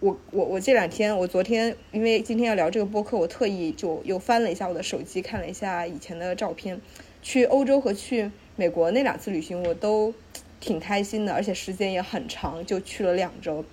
[0.02, 6.80] 我我我这两天，我昨天因为今天要聊这个播客，我特意就又翻了一下我的手机，看了一下以前的照片。
[7.22, 10.12] 去欧洲和去美国那两次旅行，我都
[10.58, 13.64] 挺开心的，而且时间也很长，就去了两周。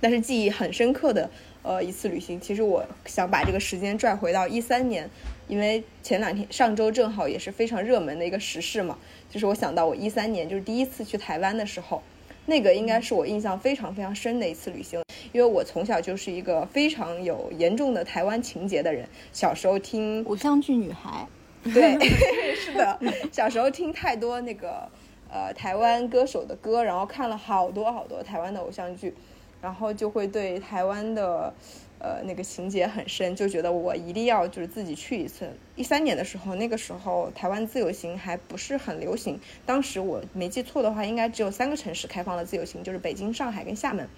[0.00, 1.28] 但是记忆很深刻的
[1.62, 5.10] 呃一次旅行，其实我想把这个时间拽回到一三年，
[5.46, 8.96] 因为前两天上周正好也是非常热门的一个时事嘛，
[9.28, 12.02] 就是我想到我一三年就是第一次去台湾的时候。
[12.46, 19.08] 那个应该是我印象非常非常深的一次旅行，因为我从小就是一个非常有严重的台湾情节的人。
[19.32, 21.26] 小时候听偶像剧女孩，
[21.62, 21.98] 对，
[22.54, 22.98] 是的，
[23.32, 24.88] 小时候听太多那个
[25.28, 29.12] 呃台湾歌手的歌，然后看了好多好多台湾的偶像剧，
[29.60, 31.52] 然后就会对台湾的。
[31.98, 35.50] 呃，那个情节很深，就觉得我一定要就是自己去一次。
[35.74, 44.08] 一三年的时候，那个时候台湾自由行还不是很流行，当时我没记错的话，应该只有三个城市开放了自由行，就是北京、上海跟厦门。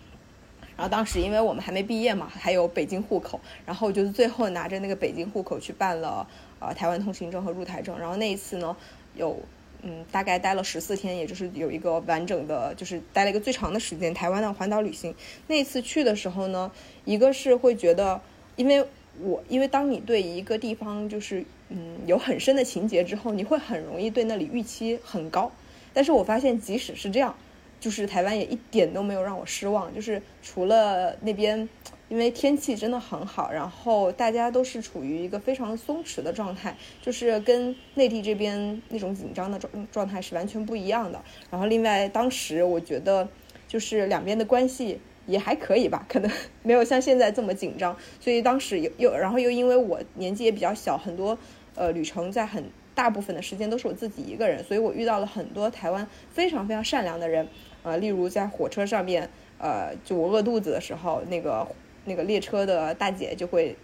[0.76, 7.98] 然后当时因为我们还没毕业嘛，还有北京户口，然后就是最后拿着那个北京户口去办了呃台湾通行证和入台证。
[7.98, 8.76] 然后那一次呢，
[9.14, 9.38] 有。
[9.82, 14.12] 嗯，大概待了十四天，也就是有一个完整的，就是待了一个最长的时间。
[14.12, 15.14] 台湾的环岛旅行，
[15.46, 16.70] 那次去的时候呢，
[17.04, 18.20] 一个是会觉得，
[18.56, 18.84] 因为
[19.20, 25.52] 我因为当你对一个地方就是嗯有很深的情节之后，你会很容易对那里预期很高。
[25.92, 27.34] 但是我发现即使是这样，
[27.78, 31.68] 就是台湾也一点都没有让我失望，就是除了那边。
[32.08, 41.22] 因为天气真的很好，然后大家都是处于一个非常松弛的状态，就是跟内地这边那种紧张的状状态是完全不一样的。
[41.50, 43.28] 然后另外，当时我觉得
[43.66, 46.30] 就是两边的关系也还可以吧，可能
[46.62, 47.94] 没有像现在这么紧张。
[48.18, 51.36] 所以当时又又然后又因为我年纪也比较小，很多
[51.74, 57.46] 呃旅程在很大部分的时间都是我自己一个人，所以我遇到了很多台湾非常非常善良的人，
[57.82, 61.68] 呃，例如在火车上面，呃，就我饿肚子的时候，那个。
[62.08, 63.76] 那个列车的大姐就会，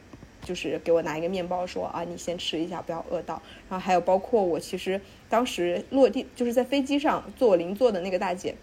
[0.42, 3.40] 就是给我拿一个面包，说啊，你先吃一下，不要饿到。
[3.68, 8.56] 然后还有包括我，其实当时落地就是在飞机上坐我邻座的那个大姐，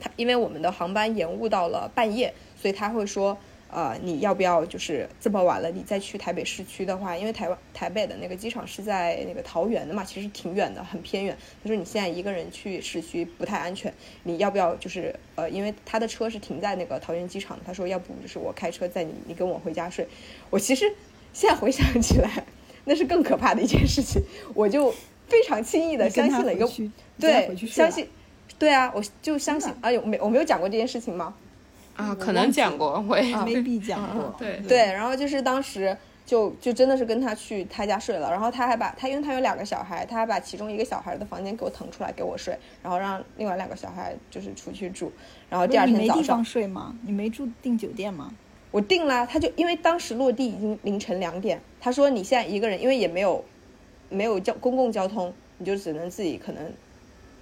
[0.00, 3.36] 她因为我们的航班延误到了半夜，所以她会说。
[3.72, 11.34] 呃，你要不要就是这么晚了，你再去台北市区的话，因为台湾台北的那个机场是在那个桃园的嘛，其实挺远的，很偏远。
[11.62, 13.90] 他说你现在一个人去市区不太安全，
[14.24, 20.06] 你要不要就是呃，因为他的车是停在那个桃园机场，他说要不就是我开车载你，你跟我回家睡。
[20.50, 20.84] 我其实
[21.32, 22.44] 现在回想起来，
[22.84, 24.22] 那是更可怕的一件事情，
[24.54, 24.94] 我就
[25.28, 26.68] 非常轻易的相信了一个
[27.18, 28.06] 对，相信
[28.58, 31.34] 对啊，我就相信啊，有没我没有讲过这件事情吗？
[31.96, 34.34] 啊，可能讲过，我也未必讲过。
[34.38, 45.12] 对对，然后就是当时就就真的是跟他去他家睡了，然后他还把他因为他有两个小孩，他还把其中一个小孩的房间给我腾出来给我睡，然后让另外两个小孩就是出去住，
[45.50, 46.94] 然后第二天早上睡吗？
[47.02, 48.32] 你没住订酒店吗？
[48.70, 53.44] 我订了，他就因为当时落地已经凌晨两点，他说你现在一个人，因为也没有
[54.08, 56.64] 没有交公共交通，你就只能自己可能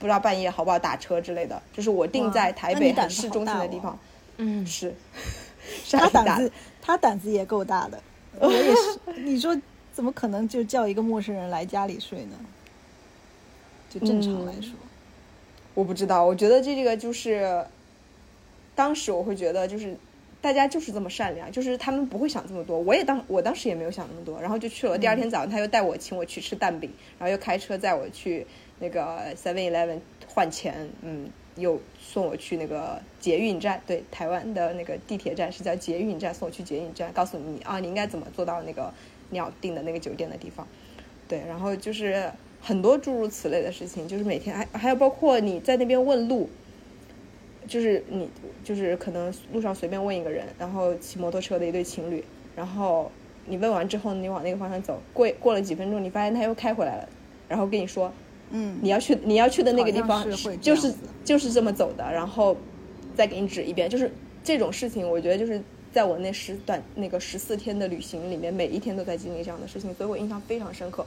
[0.00, 1.62] 不知道半夜好不好打车之类的。
[1.72, 3.96] 就是我定在台北很市中心的地方，
[4.40, 4.94] 嗯，是，
[5.92, 8.02] 他胆子他胆子也够大的，
[8.40, 8.98] 我也是。
[9.22, 9.54] 你说
[9.92, 12.36] 怎么可能就叫一个陌生人来家里睡呢？
[13.90, 14.72] 就正常来说，
[15.74, 16.24] 我不知道。
[16.24, 17.64] 我觉得这个就是，
[18.74, 19.96] 当时我会觉得就是。
[20.42, 22.78] 大家就是这么善良，就是他们不会想这么多。
[22.78, 24.96] 我也当我当时也没有想那么多，然后就去了。
[24.96, 28.46] 第二天早上，他又带我请我去吃蛋饼，然后又开车载我去
[28.78, 31.28] 那个 Seven Eleven 换钱，嗯，
[31.60, 38.92] 又送我去那个捷运站，对，台湾的那个地铁站是叫捷运站，送我去捷运站，告诉你啊，你应该怎么坐到那个
[39.30, 40.66] 你要订的那个酒店的地方。
[41.28, 46.48] 对，然后就是很多诸如此类的事情，就是每天还还有包括你在那边问路。
[47.68, 48.28] 就是你，
[48.64, 52.24] 就是可能路上随便问一个人，然后骑摩托车的一对情侣，
[52.56, 53.12] 然后
[53.46, 57.08] 你问完之后，你往那个方向走，过过了几分钟，你发现他又开回来了，
[57.48, 58.12] 然后跟你说，
[58.50, 60.24] 嗯，你要去你要去的那个地方，
[60.60, 60.92] 就是
[61.24, 62.56] 就是这么走的，然后
[63.16, 64.10] 再给你指一遍，就是
[64.44, 65.60] 这种事情，我觉得就是
[65.92, 71.06] 在我那十短那个十四天的旅行里面，每一天都在经历这样的事情，所以我印象非常深刻。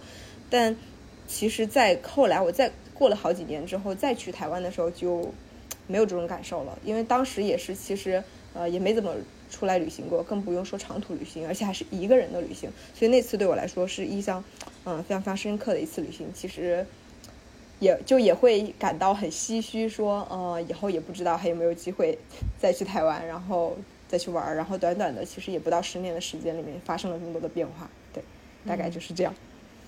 [0.49, 0.75] 但
[1.27, 5.31] 其实，在后来我再过了好几年之后，再去台湾的时候就。
[5.85, 9.13] 没有这种感受了，因为当时也是，其实呃也没怎么
[9.51, 14.41] 出来旅行过，更不用说长途旅行，而且还是一个人的旅行，所以那次对我来说是印象
[14.85, 16.25] 嗯非常非常深刻的一次旅行。
[16.33, 16.85] 其实
[17.83, 22.17] 也就也会感到很唏嘘，说呃以后也不知道还有没有机会
[22.57, 28.23] 再去台湾，然后再去玩儿，然后短短的其实也不到十年的时间里面发生了这么多的变化，对，
[28.65, 29.33] 大概就是这样。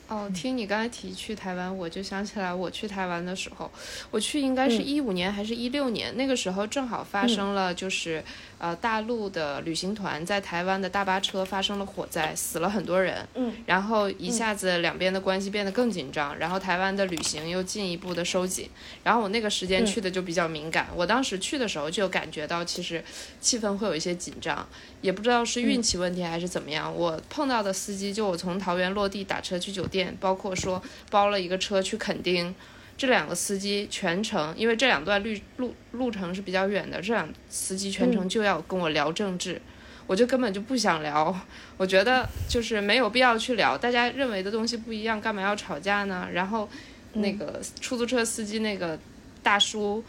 [0.07, 3.71] 哦，听你刚才提去台湾，我就想起来我去台湾的时候，
[4.11, 8.23] 我去应该是一五年还是一六年，那个时候正好发生了就是。
[8.57, 13.27] 呃，大陆的旅行团在台湾的大巴车发生了火灾，死了很多人。
[13.35, 18.69] 嗯，然后一下子两边的关系变得更紧张，然后台湾的旅行又进一步的收紧。
[19.03, 23.03] 然后我那个时间去的就比较敏感，我当时去的时候就感觉到其实
[23.41, 24.67] 气氛会有一些紧张，
[25.01, 26.93] 也不知道是运气问题还是怎么样。
[26.95, 32.55] 我碰到的司机，就我从桃园落地打车去酒店，包括说包了一个车去垦丁。
[32.97, 39.61] 这两个司机全程，因为这两段路路路程是比较远的，这两司机全程就要跟我聊政治，
[40.07, 41.37] 我就根本就不想聊。
[41.75, 46.29] 我觉得就是没有必要去聊，大家认为的东西不一样，干嘛要吵架呢？
[46.31, 46.69] 然后
[47.13, 48.97] 那个出租车司机那个
[49.43, 50.01] 大叔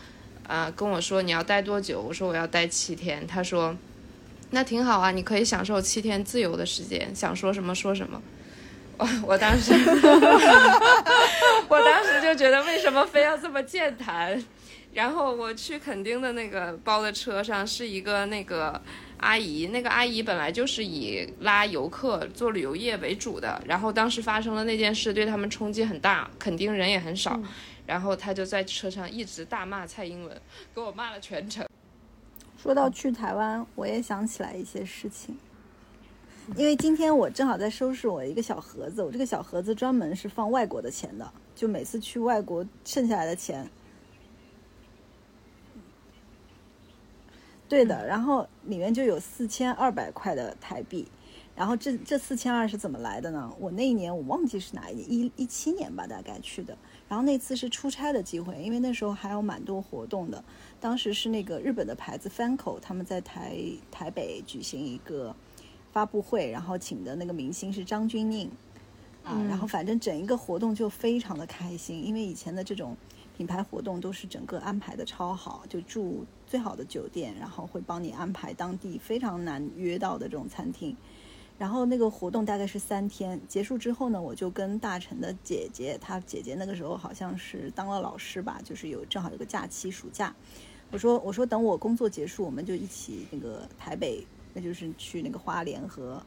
[0.47, 2.01] 啊跟我说你要待多久？
[2.01, 3.27] 我说我要待七天。
[3.27, 3.77] 他说
[4.51, 8.23] 那挺好啊，你可以享受七天自由的时间，想说什么说什么。
[8.99, 9.75] 我 我当时，
[11.69, 14.43] 我当时就觉得为什么非要这么健谈？
[14.95, 18.81] 然后我去垦丁的那个包的车上是一个那个
[19.19, 27.39] 阿姨，那个阿姨本来就是以拉游客做旅游业为主的，然后当时发生了那件事，对他们冲击很大，垦丁人也很少，
[27.85, 30.41] 然后她就在车上一直大骂蔡英文，
[30.75, 31.67] 给我骂了全程。
[32.57, 35.37] 说到去台湾，我也想起来一些事情。
[36.55, 43.69] 因为今天我正好在收拾我一个小盒子，我这个小盒子专门是放外国的钱的，就每次去外国剩下来的钱，
[47.69, 51.09] 对的，然后里面就有四千二百块的台币，
[51.57, 53.53] 然后这这四千二是怎么来的呢？
[53.59, 56.79] 我那一年我忘记是哪一年，一一七年吧，大概去的，
[57.09, 60.45] 然后那次是出差的机会，因为那时候还有蛮多活动的，
[60.81, 63.59] 当时是那个日本的牌子 Fanco 他们在台
[63.91, 65.35] 台北举行一个。
[65.97, 68.51] 发布会，然后请的那个明星是张钧甯，
[69.25, 72.95] 啊，然后反正整一个活动就非常的开心，因为以前的这种
[73.35, 80.95] 品牌活动都是整个安排的超好，就住最好的酒店，然后会帮你安排当地非常难约到的这种餐厅，
[81.57, 90.37] 然后那个活动大概是三天，结束之后呢，我就跟大成的姐姐，她姐姐那个时候好像是当了老师吧，就是有正好有个假期暑假，
[90.91, 94.23] 我说我说等我工作结束，我们就一起那个台北。
[94.57, 96.19] 那就是去那个花莲和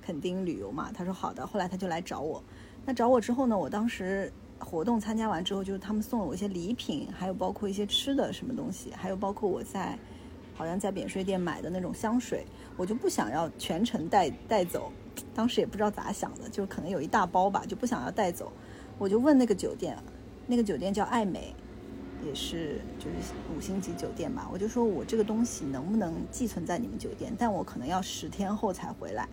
[0.00, 0.90] 垦丁旅游嘛。
[0.90, 2.42] 他说好的，后来他就来找我。
[2.86, 9.98] 那找我之后呢，我当时活动参加完之后，就是他们送了我一些礼品，还有包括一些吃的什么东西，还有包括我在
[10.54, 12.46] 好像在免税店买的那种香水，
[12.78, 14.90] 我就不想要全程带带走。
[15.34, 18.50] 当时也不知道咋想的，就可能有一大包吧，就不想要带走。
[18.98, 19.96] 我就问那个酒店，
[20.46, 21.54] 那个酒店叫爱美。
[22.24, 27.32] 也是就是五星级酒店吧，我就说我这个东西能不能寄存在你们酒店？
[27.38, 29.28] 但我可能要十天后才回来。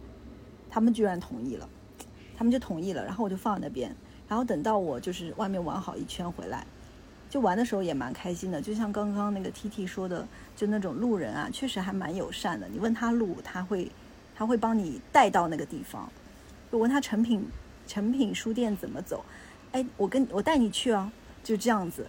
[0.69, 1.69] 他们居然同意了，
[2.35, 3.95] 他们就同意了，然后我就放那边。
[4.27, 6.65] 然后等到我就是外面玩好一圈回来，
[7.29, 8.61] 就玩的时候也蛮开心的。
[8.61, 12.67] 就像刚刚那个 T T 说的，就那种路人啊，确实还蛮友善的。
[12.67, 13.91] 你问他路，他会
[14.35, 16.09] 他会帮你带到那个地方。
[16.71, 17.45] 就问他成品
[17.85, 19.23] 成品书店怎么走，
[19.73, 21.11] 哎，我跟我带你去啊，
[21.43, 22.07] 就这样子。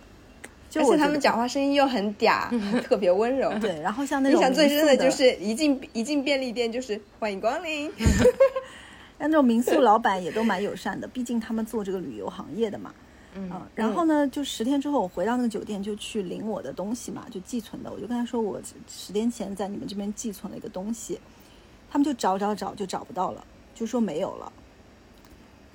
[0.75, 2.49] 就而且他们讲话声音又很嗲，
[2.83, 3.57] 特别温柔。
[3.61, 7.89] 对，然后像那种印象最深的就是一进一进便利店就是欢迎光临，
[9.19, 12.93] 那种民宿老板也都蛮友善的，毕竟他们做这个旅游行业的嘛。
[13.37, 17.91] 嗯嗯，然后呢，就十天之后我回到那个酒店就去领我的东西嘛，就寄存的。
[17.93, 21.21] 我就跟他说我十天前在你们这边寄存了一个东西，
[21.91, 24.53] 他们就找找找就找不到了，就说没有了。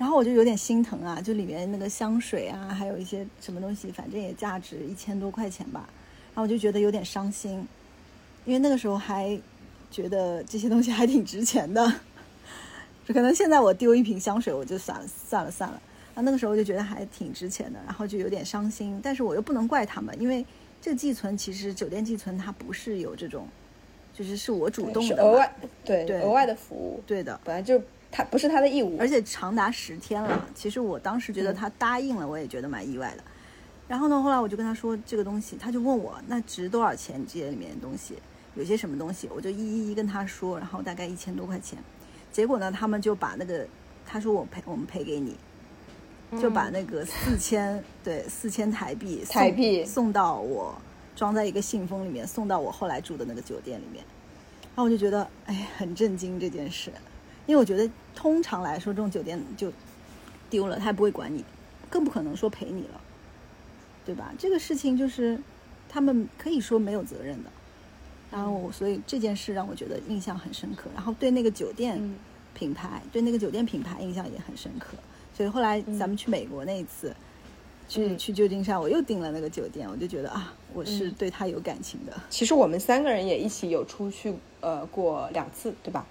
[0.00, 5.86] 然后我就有点心疼啊，就里面那个香水啊，还有一些什么东西，反正也价值一千多块钱吧。
[6.28, 7.68] 然后我就觉得有点伤心，
[8.46, 9.38] 因为那个时候还
[9.90, 11.86] 觉得这些东西还挺值钱的。
[13.06, 15.82] 就可能现在我丢一瓶香水，我就算了算了算了。
[16.14, 20.42] 啊，那个时候就觉得还挺值钱的，然后就有点伤心，但是我又不能怪他们，因为
[20.80, 23.46] 这个寄存其实酒店寄存它不是有这种，
[24.14, 27.78] 就是是我主动的额外对对额外的服务，对的，本来就
[28.10, 30.46] 他不是他的义务，而且长达十天了。
[30.54, 33.22] 其实我当时觉得他答应了，我也觉得蛮意外的。
[33.86, 37.24] 然后呢，后来我就跟他说这个东西，他就问我那值多少钱？
[37.26, 38.14] 这些里面的东西
[38.54, 41.78] 有些什么东西，我就一一一跟他说，然后大概一千多块钱。
[42.32, 43.66] 结果呢，他们就把那个
[44.06, 45.36] 他说我赔我们赔给你，
[46.40, 50.76] 就把那个四千对四千台币台币送到我
[51.16, 54.04] 装在一个信封里面，送到我后来住的那个酒店里面。
[54.62, 56.92] 然后我就觉得哎很震惊这件事，
[57.50, 59.72] 因为我觉得通常来说这种酒店就
[60.48, 61.44] 丢了，他也不会管你，
[61.90, 63.00] 更不可能说赔你了，
[64.06, 64.32] 对吧？
[64.38, 65.36] 这个事情就是
[65.88, 67.50] 他们可以说没有责任的。
[68.30, 72.14] 然后我所以这件事让我觉得印象很深刻，然后对那个酒店嗯
[72.54, 74.96] 品牌，对那个酒店品牌印象也很深刻。
[75.36, 77.12] 所以后来咱们去美国那一次，
[77.88, 82.12] 去嗯去旧金山，我又订了那个酒店，我就觉得啊，我是嗯对他有感情的。
[82.30, 86.06] 其实我们三个人也一起有出去呃过两次，对吧？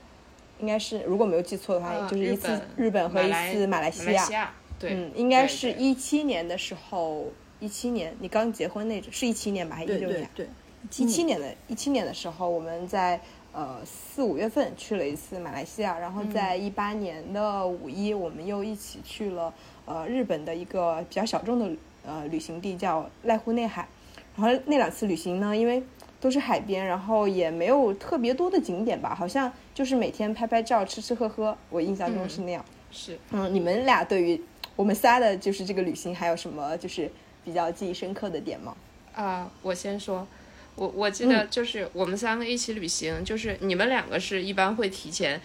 [0.60, 4.30] 应该是如果没有记错的话，啊就是一次日日本和一次马来西亚。
[4.32, 7.28] 亚，对，嗯，应该是对一七年的时候，
[7.60, 10.30] 一七年你刚结婚那阵是一七年吧，还是对一六年？
[10.36, 13.19] 对对，一七年的一七年的时候，我们在
[13.52, 19.54] 呃四五月份去了一次马来西亚，然后在一八年的五一，我们又一起去了
[19.86, 21.72] 呃日本的一个比较小众的
[22.06, 23.88] 呃旅行地叫濑户内海。
[24.36, 25.84] 然后那两次旅行呢，因为
[26.19, 32.63] 都是海边，然后也没有特别多的景点吧，好像就是每天拍拍照、吃吃喝喝，我印象中是那样。
[32.91, 34.41] 是嗯，你们俩对于
[34.75, 37.10] 我们仨的就是这个旅行还有什么就是
[37.45, 38.75] 比较记忆深刻的点吗？
[39.13, 40.27] 啊、我先说，
[40.75, 45.39] 我我记得就是我们三个一起旅行，就是你们两个是一般会提前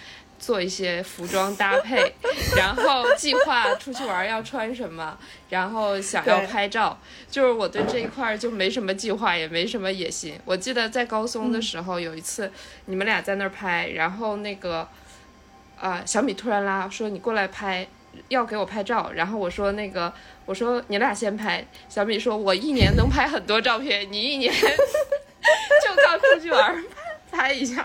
[0.44, 2.12] 做一些服装搭配，
[2.54, 5.16] 然后计划出去玩要穿什么，
[5.48, 6.98] 然后想要拍照。
[7.30, 10.38] 就是我对这一块儿就没什么计划，也没什么野心。
[10.44, 12.52] 我记得在高松的时候，有一次
[12.84, 14.86] 你们俩在那儿拍，然后那个
[15.80, 17.86] 啊、小米突然拉说你过来拍。
[18.28, 20.12] 要给我拍照，然后我说那个，
[20.46, 21.66] 我说你俩先拍。
[21.88, 26.84] 小米说，我一年能拍很多照片，你一年 就靠出去玩
[27.32, 27.84] 拍一下。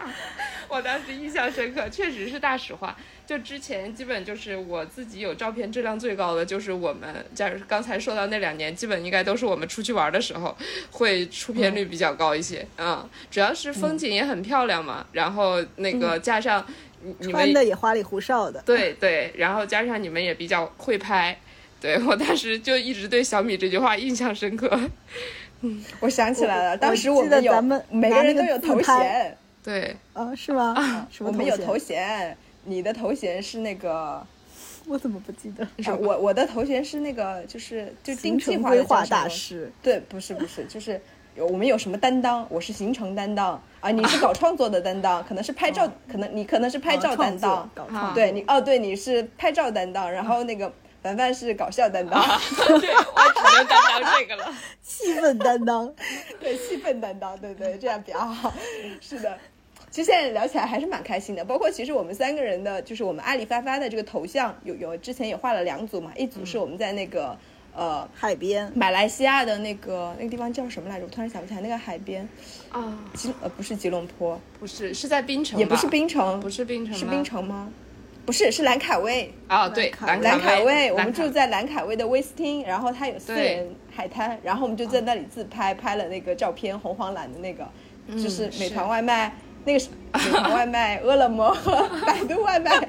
[0.69, 2.95] 我当时印象深刻，确实是大实话。
[3.25, 10.55] 就之前基本就是我自己有照片质量最高的，就是我们，假如刚才说到那两年，基本应该都是我们出去玩的时候，
[10.91, 12.65] 会出片率比较高一些。
[12.77, 16.65] 嗯，主要是风景也很漂亮嘛，然后那个加上
[17.01, 18.61] 你你们穿的也花里胡哨的。
[18.65, 21.39] 对对，然后加上你们也比较会拍，
[21.79, 24.79] 对我当时就一直对小米这句话印象深刻。
[25.61, 31.07] 嗯我想起来了，当时我记得们有咱们每个人都有头衔，对，啊，是吗？
[31.11, 34.25] 什么我们有头衔，你的头衔是那个，
[34.87, 35.63] 我怎么不记得？
[35.85, 39.71] 啊、我我的头衔是那个，就是就定行程计划的规划大师。
[39.83, 40.99] 对，不是不是，就是
[41.35, 42.45] 有我们有什么担当？
[42.49, 52.21] 我是行程担当啊，你是搞创作的担当，可能是拍照，可能你可能是拍照担当，啊搞创作对你哦，对，你是拍照担当，然后那个凡凡是搞笑担当，
[52.79, 54.53] 对我只能担当这个了。
[54.83, 55.93] 气氛担当。
[56.39, 58.53] 对，气氛担当，对对，这样比较好。
[58.99, 59.37] 是的，
[59.89, 61.45] 其实现在聊起来还是蛮开心的。
[61.45, 67.37] 包括其实我们三个人的，就是我们阿里发发的这个头像，有有之前也画了两组嘛，一组是我们在那个、
[67.73, 71.05] 呃海边，马来西亚的那个那个地方叫什么来着？
[71.05, 72.27] 我突然想不起来，那个海边
[72.71, 77.71] 啊，吉呃不是吉隆坡，不是，是在槟城，也不是槟城，不是槟城，是槟城吗？
[78.29, 79.33] 不是，是兰卡威。
[79.49, 87.67] 哦，对，兰兰卡威，我们住在兰卡威的威斯汀，然后它有私人海滩，然后我们就在那里自拍，拍了那个照片，红黄蓝的那个，
[88.21, 89.33] 就是美团外卖，
[89.65, 91.71] 那个是 美团外卖、饿了么和
[92.05, 92.69] 百度外卖，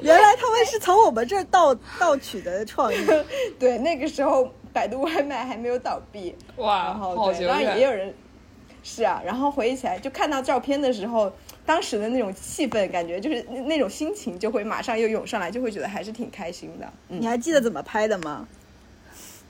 [0.00, 2.96] 原来他们是从我们这儿盗盗取的创意。
[3.60, 8.14] 对，那个时候百度外卖还没有倒闭，哇，然后对，然后也，有人，
[8.82, 11.30] 是啊，然后回忆起来，就看到照片的时候，
[11.66, 16.90] 当时的那种气氛，感觉就是那那种心情就会马上又涌上来，就会觉得还是挺开心的。
[17.08, 18.46] 嗯你，还记得怎么拍的吗？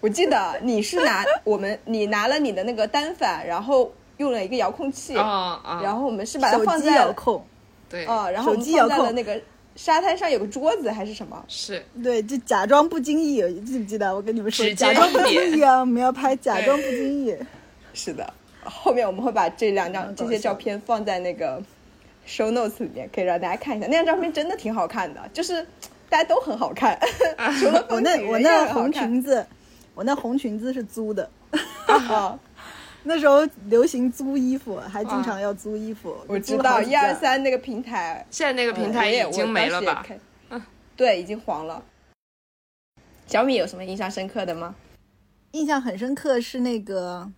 [0.00, 7.44] 我记得你是拿 我们你拿了你的那个单反，然后用了一个遥控器，啊啊，然后我们是把它手机放在遥控，
[7.88, 9.40] 对，啊，然后我们手机遥放在了那个
[9.74, 11.44] 沙滩上有个桌子还是什么？
[11.48, 14.14] 是对，就假装不经意，记不记得？
[14.14, 17.36] 我跟你们说，假装不经意啊，我们要拍假装不经意。
[17.94, 18.32] 是的，
[18.64, 21.62] 后面我们会把这两张这些照片放在那个
[22.26, 23.86] show notes 里面，可以让大家看一下。
[23.86, 25.66] 那张照片真的挺好看的，就是
[26.08, 26.98] 大家都很好看，
[27.60, 29.46] 除了我那我那红裙子，
[29.94, 31.30] 我那红裙子是租的。
[31.86, 32.38] 啊，
[33.04, 36.16] 那时候流行租衣服，还经常要租衣服。
[36.26, 37.14] 我知道一二。
[37.14, 40.04] 三那个平台，现在那个平台也已经没了吧？？
[40.96, 41.82] 对，已经黄了。
[43.26, 44.74] 小米有什么印象深刻的吗？
[45.52, 47.30] 印象很深刻是那个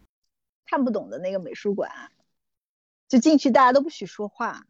[0.66, 1.90] 看不懂的那个美术馆，
[3.08, 4.64] 就进去大家都不许说话，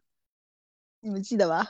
[1.01, 1.67] 你们记得吧？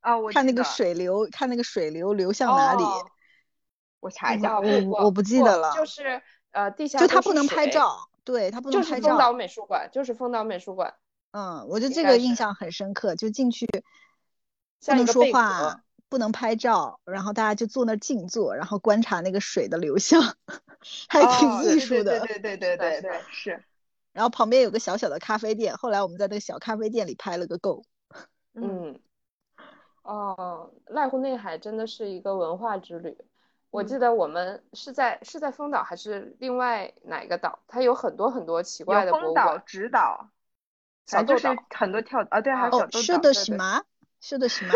[0.00, 3.06] 啊，我看那个，水流，看那个水流流向哪里，哦
[4.00, 8.96] 我查一下，啊我我不记得了就是呃，地下就他不能拍，照，对他不能拍照。
[8.96, 9.32] 就是丰岛。
[9.32, 10.94] 美术馆，就是丰岛美术馆，
[11.32, 13.66] 嗯，我觉得应该是这个印象很深刻，就进去
[14.86, 20.22] 不能说话，不能拍照，然后大家就坐那儿静坐，然后观察那个水的流向，
[21.10, 22.20] 还挺哦艺术的。
[22.20, 23.62] 对对对 对对对，是，
[24.14, 27.84] 然后旁边有个小小的咖啡店，后来我们在那个小咖啡店里拍了个够。
[28.54, 29.00] 嗯，嗯，
[30.02, 33.16] 哦，濑户内海真的是一个文化之旅。
[33.70, 37.60] 我嗯记得我们是在是在丰岛还是另外哪个岛？
[37.68, 39.62] 它有很多很多奇怪的丰岛、物馆。
[39.64, 40.30] 直岛，
[41.06, 43.84] 小反正就是豆岛很多跳啊，对，还有哦小豆是岛，的，对对什么？
[44.20, 44.72] 是的，什么？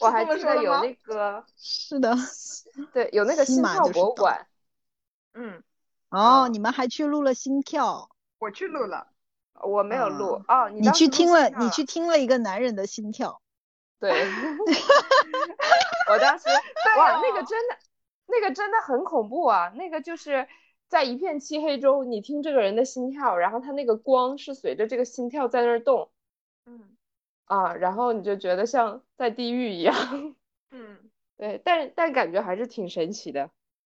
[0.00, 2.14] 我还记得有那个， 是的。
[2.92, 4.46] 对，有那个西心跳博物馆。
[5.32, 5.62] 嗯，
[6.10, 8.10] 哦，嗯你们还去录了心跳？
[8.38, 9.09] 我去录了，
[9.62, 13.40] 我没有录啊哦，你去听了，你去听了一个男人的心跳。
[13.98, 14.10] 对，
[16.10, 16.48] 我当时
[16.98, 17.76] 哇，哦那个真的，
[18.26, 19.70] 那个真的很恐怖啊！
[19.74, 20.48] 那个就是
[20.88, 26.10] 在一片漆黑中，你听这个人的心跳，然后他那个光是随着这个心跳在那儿动
[26.64, 26.96] 嗯
[27.44, 30.34] 啊，然后你就觉得像在地狱一样。
[30.70, 30.98] 嗯
[31.36, 33.50] 对，但但感觉还是挺神奇的。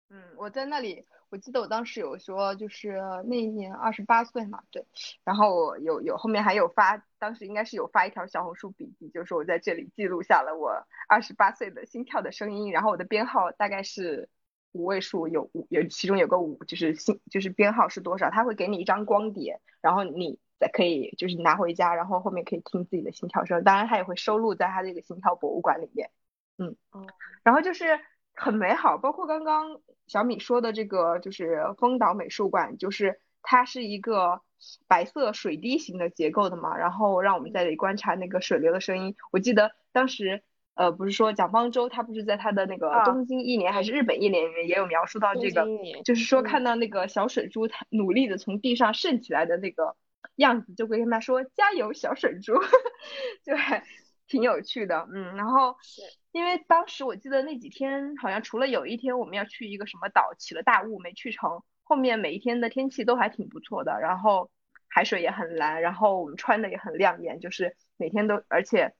[0.09, 4.85] 嗯，我在那里，我记得我当时有说，就是那一年二十八岁嘛，对，
[5.23, 14.27] 然后我有有后面还有发，当时应该是有发一条小红书笔记，就是我在这里记录下了我二十八岁的心跳的声音，然后我的编号大概是
[14.71, 26.09] 五位数，有五有其中有个五，就是心就是编号是多少，他会给你一张光碟，然后你再可以就是拿回家，然后后面可以听自己的心跳声，当然他也会收录在他这个心跳博物馆里面，
[26.57, 26.75] 嗯。
[26.91, 27.05] 哦，
[27.43, 27.99] 然后就是
[28.39, 34.41] 很美好，包括刚刚小米说的这个，就是丰岛美术馆，就是它是一个
[34.87, 39.15] 白色水滴形的结构的嘛，然后让我们在这里观察那个水流的声音。
[39.31, 40.41] 我记得当时，
[40.75, 45.67] 呃，不是说蒋方舟他不是在他的那个啊东京一年还是日本一年里面也有描述到这个
[46.05, 46.43] 就是说嗯。
[46.43, 49.95] 看到那个小水珠它努力的从地上渗起来的那个
[50.35, 52.53] 样子，就会跟他说加油小水珠，
[53.43, 53.83] 就还
[54.29, 55.75] 挺有趣的，嗯，然后
[56.31, 64.49] 因为当时我记得那几天好像除了有一天我们要去一个什么岛起了大雾没去成，后面每一天的天气都还挺不错的，然后
[64.87, 68.93] 海水也很蓝，然后我们穿的也很亮眼，就是每天都，而且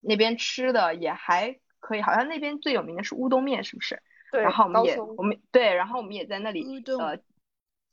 [0.00, 4.02] 那边吃的也还可以，好像那边最有名的是乌冬面，是不是？
[4.30, 6.62] 对，然后我们也我们对，然后我们也在那里
[6.98, 7.18] 呃，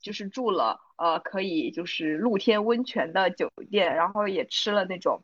[0.02, 5.24] 就是住了呃可以就是露天温泉的酒店，然后也吃了那种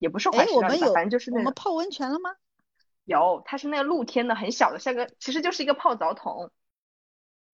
[0.00, 2.34] 也不是怀哎，石料理吧，我们有反正就是那种我们泡温泉了吗？
[3.04, 6.50] 有，它是那个露天的，很小的，像个其实就是一个泡澡桶，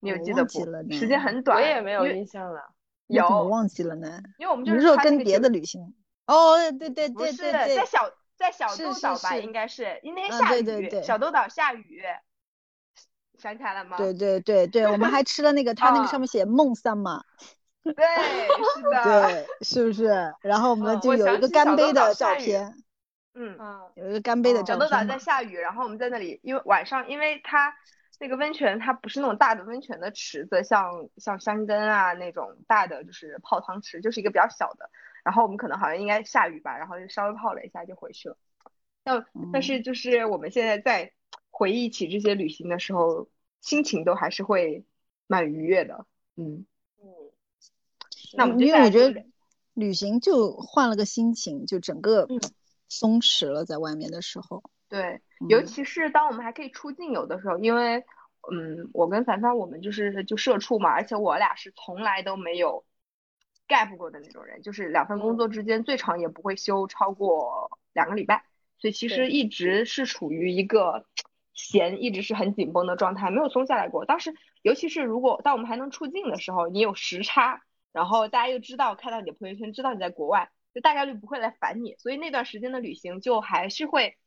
[0.01, 0.82] 你有记得不忘记了？
[0.90, 2.72] 时间很短，我也没有印象了。
[3.09, 4.22] 我怎么有，忘记了呢？
[4.38, 5.94] 因为我们你是说就是穿那个酒跟别的旅行？
[6.26, 12.03] 哦，对对不是对对在，小在小豆岛吧，应该是因为那天嗯下雨，对对对小豆岛下雨，
[13.38, 13.97] 想起来了吗？
[13.97, 17.24] 对对对对，我们还吃了那个，它那个啊上面 写梦三嘛，
[17.95, 18.05] 对，
[18.74, 20.05] 是的，对，是不是？
[20.43, 22.74] 然后我们嗯就有一个干杯的照片，
[23.34, 23.57] 嗯。
[23.59, 25.05] 嗯，有一个干杯的照片小豆岛。
[25.07, 27.74] 在下雨，然后我们在那里，因为晚上，因为它
[28.18, 34.91] 那个温泉它不是那种大的温泉的池子，像像山根啊那种大的就是泡汤池，就是一个比较小的。
[35.22, 38.37] 然后我们可能好像应该下雨吧，然后就稍微泡了一下就回去了。
[39.05, 41.12] 但但是就是我们现在在
[41.51, 43.28] 回忆起这些旅行的时候，
[43.61, 44.84] 心情都还是会
[45.26, 46.07] 蛮愉悦的。
[46.37, 46.66] 嗯，嗯，
[48.35, 49.24] 那我们因为我觉得
[49.74, 52.41] 旅行就换了个心情，就整个嗯
[52.89, 54.62] 松弛了，在外面的时候。
[54.89, 58.05] 对，尤嗯其是当我们还可以出境游的时候，因为，
[58.53, 62.85] 嗯，我跟凡凡我们就是就社畜嘛，而且我俩是从来都没有
[63.66, 68.45] gap 过的那种人，就是两份工作之间最长也不会休超过两个礼拜，
[68.79, 71.05] 所以其实一直是处于一个
[71.53, 74.05] 弦一直是很紧绷的状态，没有松下来过。
[74.05, 77.64] 当时尤其是如果当我们还能出境的时候，你有时差，
[77.97, 84.18] 然后大家又知道看到你的朋友圈，知道你在国外，就大概率不会来烦你，所以那段时间的旅行就还是会。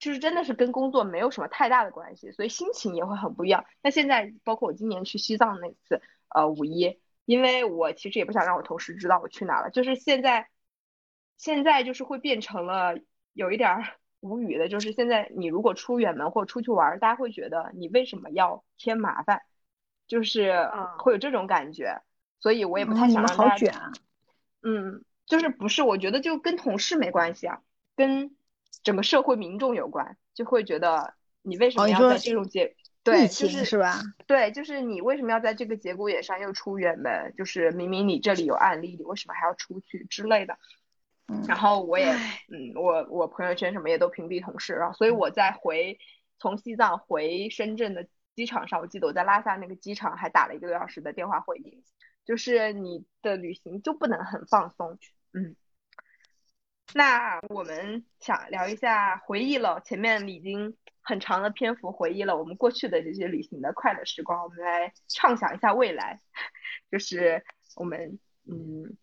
[0.00, 3.64] 就是真的是跟工作没有什么太大的关系，所以心情也会很不一样。
[3.80, 10.50] 那现在包括我今年去西藏那次，呃，五一，因为我其实也不想让我同事知道我去哪了，就是现在，
[11.38, 12.98] 现在就是会变成了
[13.32, 13.84] 有一点儿
[14.20, 19.42] 无语的，就是现在你如果出远门或出去玩儿，大家会觉得你为什么要添麻烦，
[20.06, 20.68] 就是
[20.98, 22.02] 会有这种感觉，
[22.44, 23.90] 所以我也不太想让大家好卷啊！
[24.62, 27.62] 嗯，就是不是，我觉得就跟同事没关系啊，
[27.96, 28.36] 跟
[28.82, 33.98] 整个社会民众有关，就会觉得你为什么要在这种节，对，疫就是是吧？
[34.26, 37.32] 对，就是你为什么要在这个节骨眼上又出远门？
[37.34, 40.58] 就是明明你这里有案例，你为什么还要出去之类的？
[41.28, 42.12] 嗯然后我也，
[42.52, 45.98] 嗯，我我朋友圈什么也都屏蔽同事，然后所以我在回
[46.38, 51.82] 从西藏回深圳的机场上，我记得我在拉萨那个机场还打了一个多小时的电话会议，
[52.24, 54.98] 就是你的旅行就不能很放松，
[55.32, 55.56] 嗯。
[56.92, 66.20] 那我们想聊一下，回忆了前面已经很长的篇幅回忆了我们过去的这些旅行的快乐时光，我们来畅想一下未来，
[66.90, 67.44] 就是
[67.74, 68.96] 我们嗯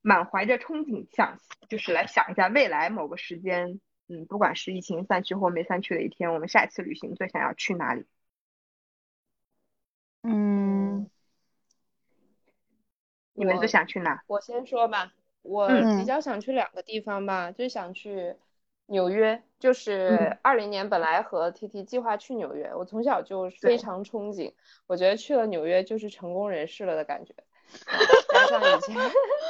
[0.00, 8.06] 满怀着憧憬想，就是来想一下未来某个时间，嗯，不管是疫情散去或没散去的一天，我们下一次旅行最想要去哪里？
[10.22, 11.09] 嗯，
[13.40, 14.22] 你们我最想去哪？
[14.26, 15.10] 我先说吧，
[15.40, 18.36] 我嗯比较想去两个地方吧，就想去
[18.84, 24.52] 纽约，就是嗯二零年本来和 T T 计划去纽约，我从小就非常憧憬，
[24.86, 27.34] 我觉得去了纽约就是成功人士了的感觉，
[28.30, 28.96] 加上以前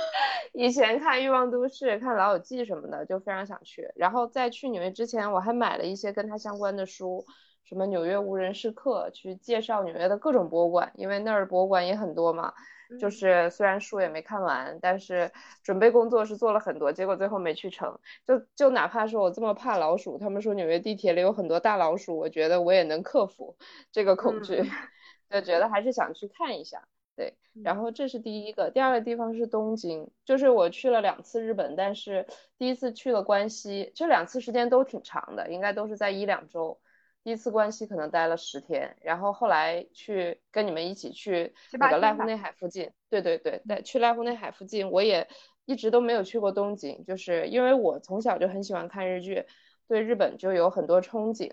[0.54, 3.90] 以前看《欲望都市》、看《老友记》什么的，就非常想去。
[3.96, 7.26] 然后在去纽约之前，我还买了一些跟它相关的书，
[7.64, 12.54] 什么《纽约无人时刻》，去介绍纽约的各种博物馆，因为那儿博物馆也很多嘛。
[12.98, 15.30] 就是虽然书也没看完，但是
[15.62, 17.98] 准备工作是做了很多，结果最后没去成。
[18.26, 23.56] 就就哪怕说我这么怕老鼠，他们说纽约地铁里有很多大老鼠，我觉得我也能克服
[23.92, 24.62] 这个恐惧，
[25.30, 26.88] 就觉得还是想去看一下。
[27.16, 32.26] 对，然后这是第一个，第二个地方是东京，就是我去了两次日本，但是
[32.56, 36.80] 第一次去了关西，这两次时间都挺长的，应该都是在一两周。
[37.22, 45.28] 第一次关西可能待了十天，然后后来去跟你们一起去那个濑户内海附近，对对对，对，去濑户内海附近，我也
[45.66, 49.44] 一直都没有去过东京，就是因为我从小就很喜欢看日剧，
[49.86, 51.52] 对日本就有很多憧憬，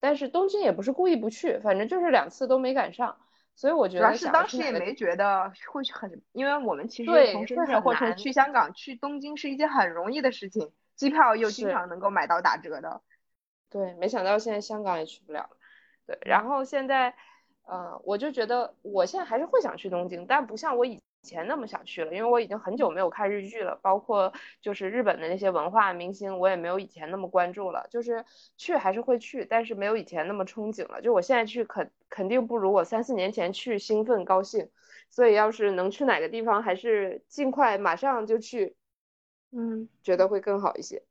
[0.00, 3.16] 但是东京也不是故意不去，反正就是两次都没赶上，
[3.54, 13.02] 所以我觉得主要是当时也没觉得会去很，因为我们其实对从深圳或者从去香港去东京是一件很容易的事情，机票又经常能够买到打折的。
[13.70, 15.56] 对，没想到现在香港也去不了了。
[16.06, 17.14] 对，然后现在，
[17.64, 27.88] 呃，我就觉得我现在还是会想去东京，但不像我以前那么想去了，因为我已经很久没有看日剧了，包括就是日本的那些文化明星，我也没有以前那么关注了。
[27.90, 28.24] 就是
[28.56, 31.02] 去还是会去，但是没有以前那么憧憬了。
[31.02, 34.70] 就我现在去肯肯定不如我三四年前去兴奋高兴，
[35.10, 38.76] 所以要是能去哪个地方，还是尽快马上就去，
[39.50, 41.02] 嗯，觉得会更好一些。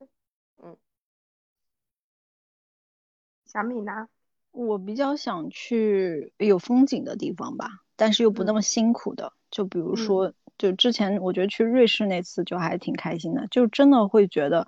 [3.55, 4.09] 小米呢？
[4.51, 9.31] 我比较想去有风景的地方吧，但是又不那么辛苦的。
[9.49, 14.67] 就比如说，就之前我觉得去瑞士那次就还挺开心的，就真的会觉得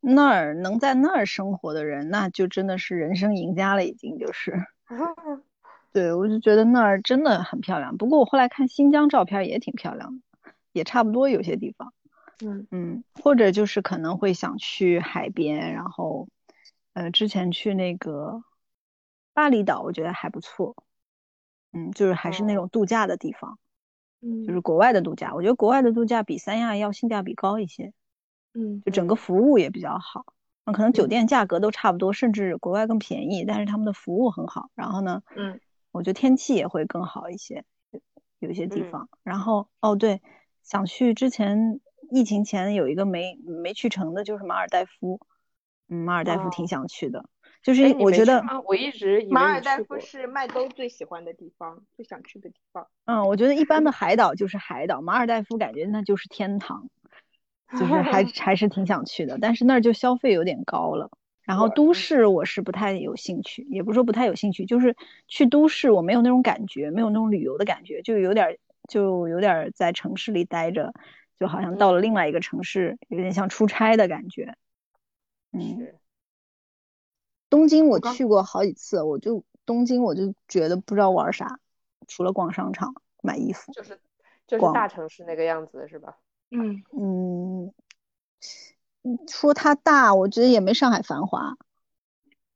[0.00, 4.64] 那儿能在那儿生活的人，那就真的是人生赢家了，已经就是。
[5.92, 7.96] 对，我就觉得那儿真的很漂亮。
[7.96, 11.92] 不过我后来看新疆照片也挺漂亮的，也差不多有些地方。
[12.44, 16.28] 嗯嗯，或者就是可能会想去海边，然后，
[16.94, 18.42] 呃，之前去那个
[19.32, 20.74] 巴厘岛，我觉得还不错。
[21.72, 23.58] 嗯，就是还是那种度假的地方，
[24.20, 25.34] 嗯就是国外的度假。
[25.34, 27.92] 我觉得国外的度假比三亚要性价比高一些，
[28.52, 30.24] 嗯就整个服务也比较好。
[30.64, 34.70] 那可能酒嗯店价格都差不多，甚至国外更便宜，但是他们的服务很好。
[34.76, 35.58] 然后呢，嗯
[35.90, 37.64] 我觉得天气也会更好一些，
[38.38, 39.08] 有些地嗯方。
[39.24, 40.22] 然后哦，对，
[40.62, 41.80] 想去之前
[42.12, 45.20] 疫情前有一个没没去成的，就是马尔代夫。
[45.88, 47.24] 嗯，马尔代夫挺哦想去的，
[47.62, 48.42] 就是我觉得？
[48.66, 49.98] 我一直以为马尔代夫。
[50.00, 52.86] 是麦兜最喜欢的地方，最想去的地方。
[53.06, 56.88] 嗯，我觉得一般的海岛就是海岛，马尔代夫感觉那就是天堂，
[57.72, 61.10] 就是还 还是挺想去的，但是那儿就消费有点高了。
[61.42, 64.96] 然后都嗯市我是不太有兴趣，也不是说不太有兴趣，就是
[65.28, 68.58] 去都市我没有那种感觉，没有那种旅游的感觉，就有点
[68.88, 70.94] 就有点在城市里待着，
[71.38, 74.54] 就好像到了另外一个城市，有点像出差的感觉。
[75.54, 75.98] 嗯，
[77.48, 81.58] 东京我去过好几次，我就东京我就觉得不知道玩啥，
[82.06, 84.00] 除了逛商场、买衣服，就是
[84.46, 86.16] 就是大城市那个样子是吧？
[86.50, 87.72] 嗯嗯，
[89.28, 91.56] 说它大，我觉得也没上海繁华。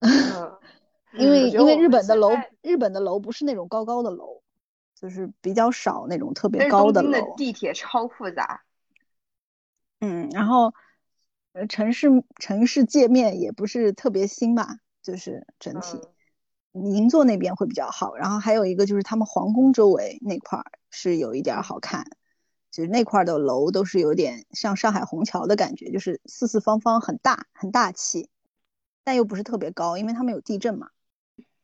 [0.01, 0.59] 嗯，
[1.18, 2.30] 因为因为日本的楼，
[2.62, 4.42] 日本的楼不是那种高高的楼，
[4.94, 7.34] 就是比较少那种特别高的楼。
[7.36, 8.62] 地铁超复杂，
[10.01, 10.72] 嗯，然后
[11.59, 12.07] 呃，城市
[12.39, 16.01] 城市界面也不是特别新吧，就是整体
[16.73, 18.15] 银座那边会比较好。
[18.15, 22.05] 然后还有一个就是他们皇宫周围那块儿是有一点儿好看，
[22.71, 28.29] 就是那块儿的楼都是有点像上海虹桥的感觉，就是四四方方很大很大气，
[29.03, 30.91] 但又不是特别高，因为他们有地震嘛。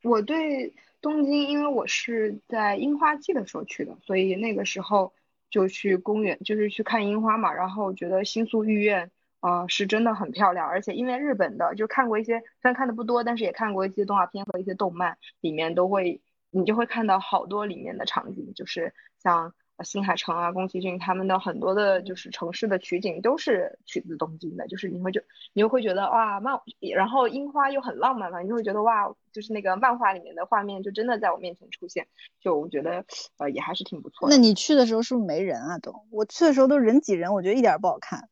[0.03, 5.13] 我对东京，因为我是在樱花季的时候去的，所以那个时候
[5.51, 7.53] 就去公园，就是去看樱花嘛。
[7.53, 9.11] 然后觉得新宿御苑啊、
[9.45, 19.53] 呃是真的很漂亮，而且因为日本的就看过一些，虽然看的不多，但是也看过一些动画片和一些动漫，里面都会你就会看到好多里面的场景，就是像
[19.85, 25.21] 新海诚啊、宫崎骏他们的很多的就是城市的取景都是取自东京的，就是你会就
[25.53, 26.59] 你又会觉得哇漫，
[26.97, 32.07] 然后樱花又很浪漫嘛，你就会觉得哇，就是那个漫画里面的画面就真的在我面前出现，
[32.41, 33.05] 就我觉得
[33.37, 34.35] 呃也还是挺不错的。
[34.35, 35.79] 那你去的时候是不是没人啊？
[35.81, 38.29] 都我去的时候都人挤人，我觉得一点儿不好看，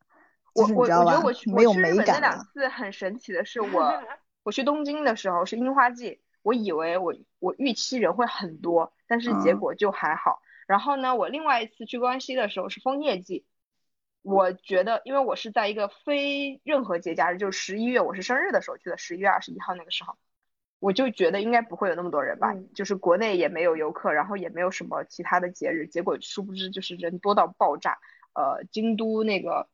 [0.55, 2.21] 我我我觉得我去没有美我去日本那。
[2.21, 4.03] 两次很神奇的是 我
[4.43, 10.43] 我去东京的时候是樱花季，我以为我我预期人会很多，但是结嗯果就还好。
[10.67, 13.47] 然后呢，我另外一次去关西的时候是枫叶季，
[14.23, 20.17] 我觉得因为我是在一个非任何节假日，就是十一月我是生日的时候去的，十一月二十一号那个时候，
[20.79, 27.99] 我就觉得应该不会有那么多人吧，嗯就是国内也没有游客，然后也没有什么其他的节日，结果殊不知就是人多到爆炸。
[28.35, 29.69] 呃，京都那个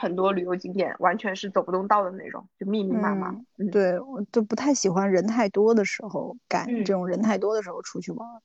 [0.00, 3.34] 很多旅游景点完全是走不动道的那种，就密密麻麻。
[3.72, 8.40] 对，我就不太喜欢人太多的时候赶嗯这种人太多的时候出去玩儿。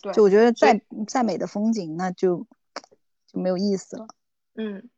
[0.00, 2.46] 对就我觉得再再美的风景，那就
[3.26, 4.06] 就没有意思了。
[4.54, 4.88] 嗯，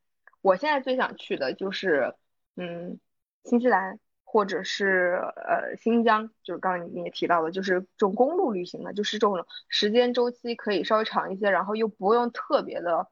[0.42, 2.14] 我现在最想去的就是，
[2.56, 2.98] 嗯，
[3.44, 13.08] 新西兰或者是呃新疆，就是刚刚你也提到的，就是这种公路旅行的，就是这种时间周期可以稍微长一些，然后又不用特别的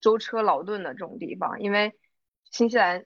[0.00, 1.94] 舟车劳顿的这种地方，因为
[2.52, 3.04] 新西兰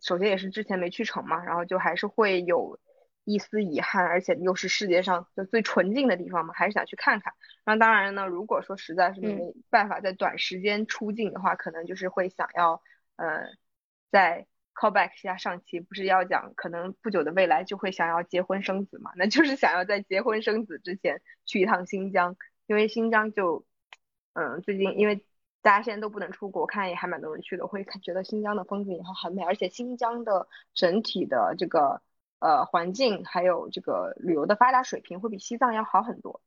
[0.00, 2.78] 首先也是之前没去成嘛，然后就还是会有
[3.24, 7.34] 一丝遗憾，而且又是世界上就最纯净的地方嘛，还是想去看看。
[7.64, 12.82] 那当然呢，如果说实在是没办法在短时间出境的话，可能就是会想要，
[13.16, 13.44] 呃，
[14.10, 19.12] 在 callback 一下上期，不是要讲可能不久的未来就会想要结婚生子嘛？
[19.16, 22.36] 那就是想要在结婚生子之前去一趟新疆，
[22.66, 23.66] 因为新疆就，
[24.32, 25.24] 嗯，最近因为
[25.62, 32.02] 大家现在都不能出国，看也还蛮多人去的，会看觉得新疆的风景也很美，而且新疆的整体的这个
[32.38, 36.40] 呃环境还有这个旅游的发达水平会比西藏要好很多。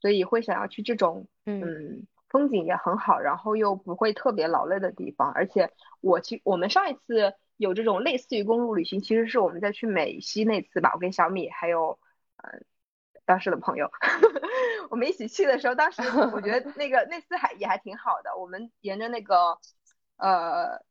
[0.00, 5.32] 所以会想要去这种嗯嗯风景也很好，然后又不会特别劳累的地方。
[5.32, 5.70] 而且
[6.02, 11.98] 我其我们上一次有这种类似于公路旅行，其实是我们在去美西那次吧，我跟小米还有
[12.36, 12.60] 呃
[13.24, 13.90] 当时的朋友，
[14.90, 16.02] 我们一起去的时候，当时
[16.34, 18.36] 我觉得那个那次还也还挺好的。
[18.36, 19.58] 我们沿着那个
[20.16, 20.82] 呃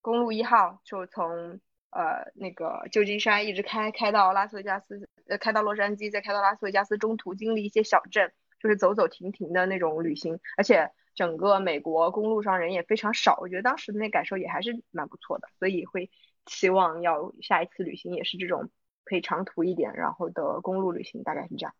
[0.00, 1.60] 公路一号，就从
[1.90, 16.10] 呃那个旧金山一直开开到拉斯维加斯，呃开到洛杉矶，再开到拉斯维加斯，中途经历一些小镇，就是走走停停的那种旅行，而且整个美国公路上人也非常少，我觉得当时的那感受也还是蛮不错的，所以会
[16.46, 18.70] 期望要下一次旅行也是这种
[19.04, 21.74] 可以长途一点，然后的公路旅行，大概是这样。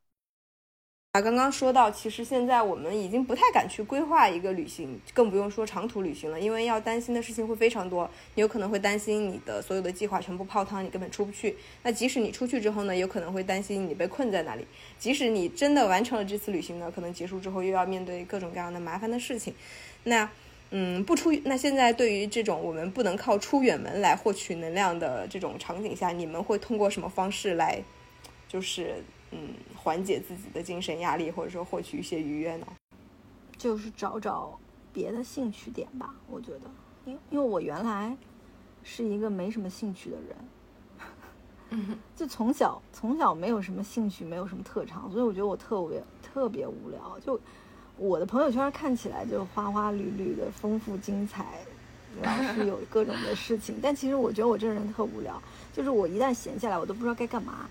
[1.14, 8.08] 啊，刚刚说到，其实现在我们已经不太敢去规划一个旅行，更不用说长途旅行了，因为要担心的事情会非常多。
[8.34, 11.54] 你有可能会担心你的所有的计划全部泡汤，你根本出不去。
[11.82, 14.66] 那即使你出去之后呢，有可能会担心你被困在那里。
[14.98, 19.52] 即使你真的完成了这次旅行呢，可能结束之后又要面对各种各样的麻烦的事情。
[20.04, 20.26] 那，
[20.70, 27.82] 嗯，不出那现在对于这种我们不能靠出远门来获取能量的这种场景下，你们会通过什么方式来，
[28.48, 32.66] 就是嗯缓解自己的精神压力，或者说获取一些愉悦呢？
[33.58, 34.58] 就是找找
[34.92, 36.60] 别的兴趣点吧，我觉得，
[37.04, 38.16] 因因为我原来
[38.82, 40.16] 是一个没什么兴趣的
[41.70, 47.18] 人， 就从小从小没有什么兴趣，没有什么特长，所以我觉得我特别特别无聊。
[47.20, 47.40] 就
[47.96, 51.60] 我的朋友圈看起来就花花绿绿的，丰富精彩，
[52.22, 55.40] 老是有各种的事情，但其实我觉得我这个人特无聊，
[55.72, 57.68] 就是我一旦闲下来，我都不知道该干嘛。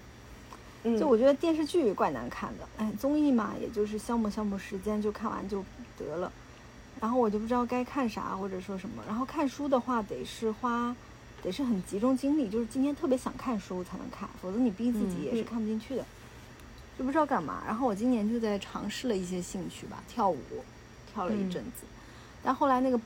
[0.84, 5.64] 就我觉得电视剧怪难看的，哎，综艺嘛，也就是消磨消磨时间，就看完就
[5.98, 6.32] 得了。
[7.00, 9.04] 然后我就不知道该看啥或者说什么。
[9.08, 10.96] 然后看书的话，得是花，
[11.44, 16.06] 得是很集中精力，就是今天特别想看书才能看，否则你逼自己也是看不进去的。
[16.98, 17.64] 就不知道干嘛。
[17.66, 20.38] 然后我今年就在尝试了一些兴趣吧，跳舞，
[21.14, 21.84] 跳了一阵子，
[22.44, 23.00] 但后来那个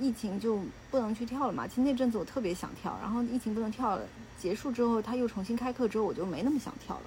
[0.00, 0.58] 疫情就
[0.90, 1.66] 不能去跳了嘛。
[1.66, 4.02] 其实那阵子我特别想跳，然后疫情不能跳了。
[4.38, 7.02] 结束之后，他又重新开课之后，我就没那么想跳了。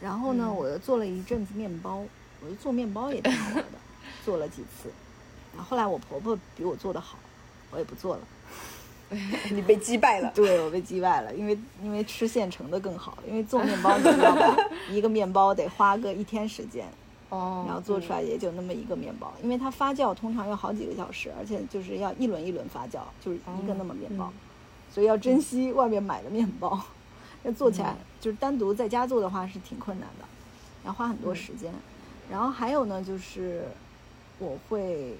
[0.00, 2.04] 然后呢，我又做了一阵子面包，
[2.40, 3.78] 我就做面包也挺好玩的，
[4.24, 4.90] 做了几次。
[5.54, 7.18] 然后后来我婆婆比我做的好，
[7.70, 8.22] 我也不做了。
[9.50, 10.30] 你被击败了？
[10.34, 14.56] 对，我被击败了，因为因为吃现成的更好，因为做面包你知道吧？
[14.90, 16.86] 一个面包得花个一天时间，
[17.28, 24.32] 哦，然后做出来也就那么一个面包，因为它发酵通常要好几个小时，而且就是要一轮一轮发酵，就是一个那么面包。
[24.88, 26.80] 所以要珍惜外面买的面包，
[27.42, 30.24] 要做起来就是单独在家做的话是挺困难的，
[30.84, 31.72] 要花很多时间。
[32.30, 33.64] 然后还有呢，就是
[34.38, 35.14] 我会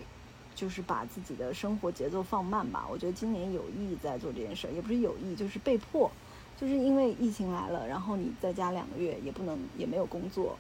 [0.55, 2.87] 就是把自己的生活节奏放慢吧。
[2.91, 6.11] 我觉得今年有意在做这件事儿，也不是有意，就是被迫，
[6.59, 10.57] 就是因为疫情来了，然后你在家两个月也不能也没有工作，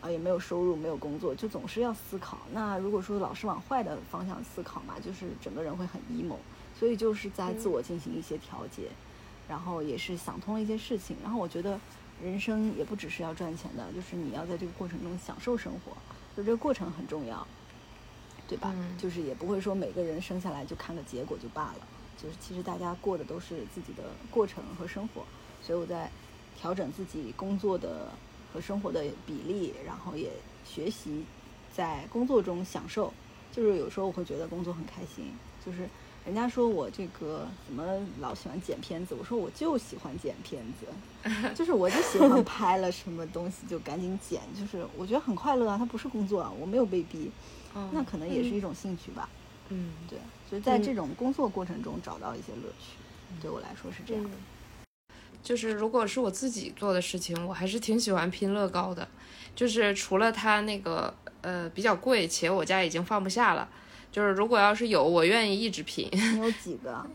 [0.00, 2.38] 啊也没有收入，没有工作，就总是要思考。
[2.52, 6.36] 那如果说老是往坏的方向思考嘛，就是整个人会很 emo。
[6.78, 8.88] 所以就是在自我进行一些调节，
[9.46, 11.14] 然后也是想通了一些事情。
[11.22, 11.78] 然后我觉得
[12.22, 15.92] 人生也不只是要赚钱的，就是你要在这个过程中享受生活，
[16.34, 17.46] 就这个过程很重要，
[18.48, 18.74] 对吧？
[18.96, 21.86] 就是也不会说每个人生下来就看个结果就罢了，
[22.16, 25.22] 就是其实大家过的都是自己的过程和生活。
[25.62, 26.10] 所以我在
[26.56, 28.08] 调整自己工作的
[28.52, 30.30] 和生活的比例，然后也
[30.64, 31.24] 学习
[31.72, 33.12] 在工作中享受。
[33.52, 35.32] 就是有时候我会觉得工作很开心，
[35.64, 35.88] 就是。
[36.26, 37.82] 人家说我这个怎么
[38.20, 39.14] 老喜欢剪片子？
[39.18, 40.86] 我说我就喜欢剪片子，
[41.56, 45.78] 就是我就喜欢拍了什么东西就赶紧剪，就是我觉得很快乐啊。
[45.78, 47.30] 它不是工作啊，我没有被逼，
[47.90, 49.30] 那可能也是一种兴趣吧。
[49.70, 52.98] 嗯，对，所以在这种工作过程中找到一些乐趣，
[53.40, 54.22] 对我来说是这样。
[55.42, 59.06] 就是如果是我自己做的事情，我还是挺喜欢拼乐高的，
[59.54, 63.68] 就是除了它那个呃比较贵，且我家已经放不下了。
[64.12, 66.08] 就是如果要是有，我愿意一直拼。
[66.12, 67.06] 你有 几个？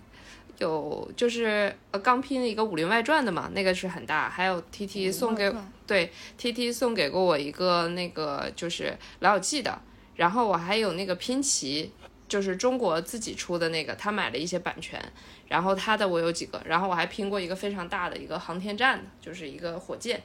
[0.60, 4.30] 有，就是呃刚拼了一个《武林外传》的嘛，那个是很大。
[4.30, 5.54] 还有 T T 送给
[5.86, 8.84] 对 T T 送给过我一个那个就是
[9.20, 9.82] 《老友记》的。
[10.16, 11.92] 然后我还有那个拼奇，
[12.28, 15.02] 就是中国自己出的那个，他买了一些版权。
[15.48, 16.62] 然后他的我有几个。
[16.66, 20.22] 然后我还拼过一个非常大的一个航天站的，就是一个火箭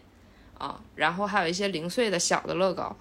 [0.59, 0.81] 啊。
[0.97, 2.97] 然后还有一些零碎的小的乐高，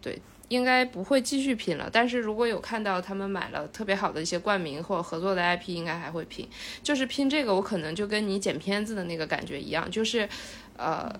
[0.00, 0.20] 对。
[0.48, 6.46] 应该不会继续拼了，但是如果有看到他们买了特别好的一些冠名或者合作的 IP，应该还会拼。
[6.82, 10.28] 就是拼这个，我可能就跟你剪片子的那个感觉一样，就是，
[10.76, 11.10] 呃，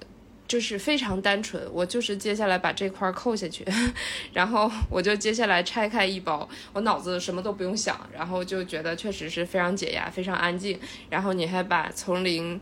[0.46, 1.62] 就是非常单纯。
[1.72, 3.64] 我就是接下来把这块扣下去，
[4.32, 10.78] 然后我就接下来拆开一包，我脑子什么都不用想，然后就觉得确实是非常解压，非常安静。
[11.10, 12.60] 然后你还把从零。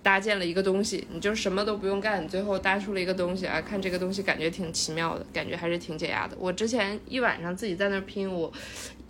[0.00, 3.60] 搭建了一个东西，你就什么都不用干，你最后搭出了一个东西啊！
[3.60, 6.34] 看这个东西感觉挺奇妙的，感觉还是挺解压的。
[6.38, 8.50] 我之前一晚上自己在那拼，我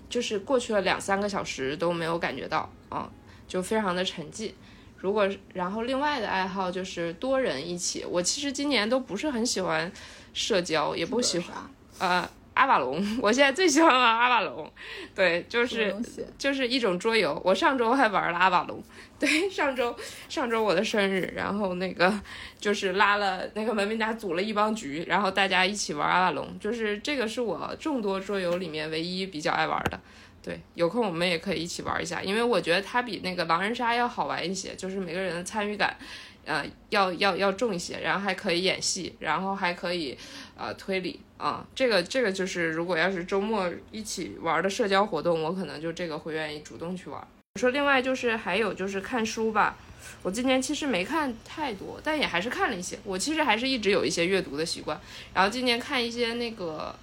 [0.08, 3.08] 就是过去了两三个小时都没有感觉到啊，
[3.46, 4.50] 就非常的沉寂。
[4.98, 9.90] 如果然后另外的爱好就是多人一起，我其实今年都不是很喜欢
[10.34, 11.56] 社交，也不喜欢
[11.98, 12.28] 呃。
[12.58, 14.68] 阿瓦隆， 我现在最喜欢玩阿瓦隆，
[15.14, 15.94] 对，就是
[16.36, 17.40] 就是一种桌游。
[17.44, 18.82] 我上周还玩了阿瓦隆，
[19.18, 19.94] 对，上周
[20.28, 22.12] 上周我的生日，然后那个
[22.58, 30.00] 就是拉了那个文明达组了一帮局，然后大家一起玩阿瓦隆，就是这个是我众多桌游里面唯一比较爱玩的。
[30.42, 35.96] 对，有空我们也可以一起玩一下，因为我觉得它比那个狼人杀要好玩一些，就是每个人的参与感。
[36.44, 40.16] 呃，要要要重一些，然后还可以演戏，然后还可以
[40.56, 47.26] 呃推理啊，这个这个就是如果要是周末一起玩的社交活动，我可能就这个会愿意主动去玩。
[47.58, 49.76] 说另外就是还有就是看书吧，
[50.22, 52.98] 我今年其实没看太多，但也还是看了一些。
[53.04, 55.00] 我其实还是一直有一些阅读的习惯，
[55.32, 56.94] 然后今年看一些那个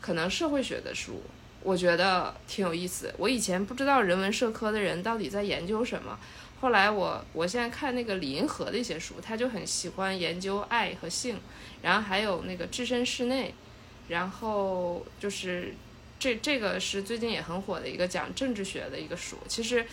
[0.00, 1.22] 可能社会学的书，
[1.62, 3.12] 我觉得挺有意思。
[3.18, 6.18] 我以前不知道人文社科的人到底在研究什么。
[6.60, 11.38] 后来我我现在看那个李银河的一些书，他就很喜欢研究爱和性，
[11.82, 13.54] 然后还有那个置身事内，
[14.08, 15.74] 然后就是
[16.18, 19.36] 这这个是最近也很火的一个讲政治学的一个书。
[19.46, 19.84] 其实，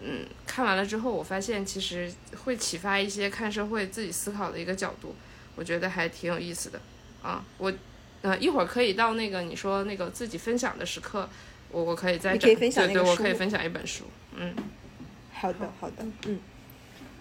[0.00, 2.12] 嗯，看完了之后，我发现其实
[2.44, 5.14] 会启发一些看社会自己思考的一个角度，
[5.56, 6.80] 我觉得还挺有意思的
[7.22, 7.44] 啊。
[7.58, 7.72] 我
[8.22, 11.28] 呃一会儿可以到那个你说那个自己分享的时刻，
[11.70, 14.04] 我我可以再对对，我可以分享一本书，
[14.34, 14.54] 嗯。
[15.38, 15.96] 好的，好的，
[16.26, 16.40] 嗯，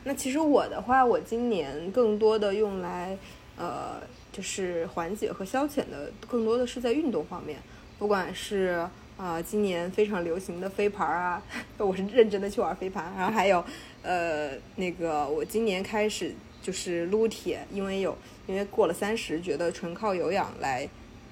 [0.06, 3.18] 那其实我的话，我今年更多的用来，
[3.58, 4.02] 呃，
[4.36, 7.58] 就是缓解和消遣的，更多的是在运动方面，
[7.98, 11.42] 不管是啊，今年非常流行的飞盘啊，
[11.80, 13.64] 我是认真的去玩飞盘，然后还有，
[14.02, 20.86] 呃，那个我今年开始就是撸铁，因为有，因为过了三十，觉得纯靠有氧来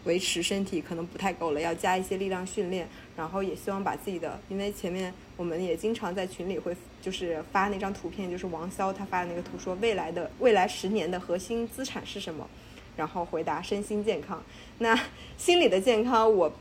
[0.06, 2.88] 维持身体可能不太够了，要加一些力量训练，
[3.18, 6.74] 然后也希望把自己的，因为前面我们也经常在群里会。
[7.04, 12.47] 就是发那张图片，就是王潇他发的那个图，说未来的未来十年的核心资产是什么？
[12.96, 14.41] 然后回答身心健康。
[14.80, 15.00] 那
[15.38, 16.52] 心理的健康，我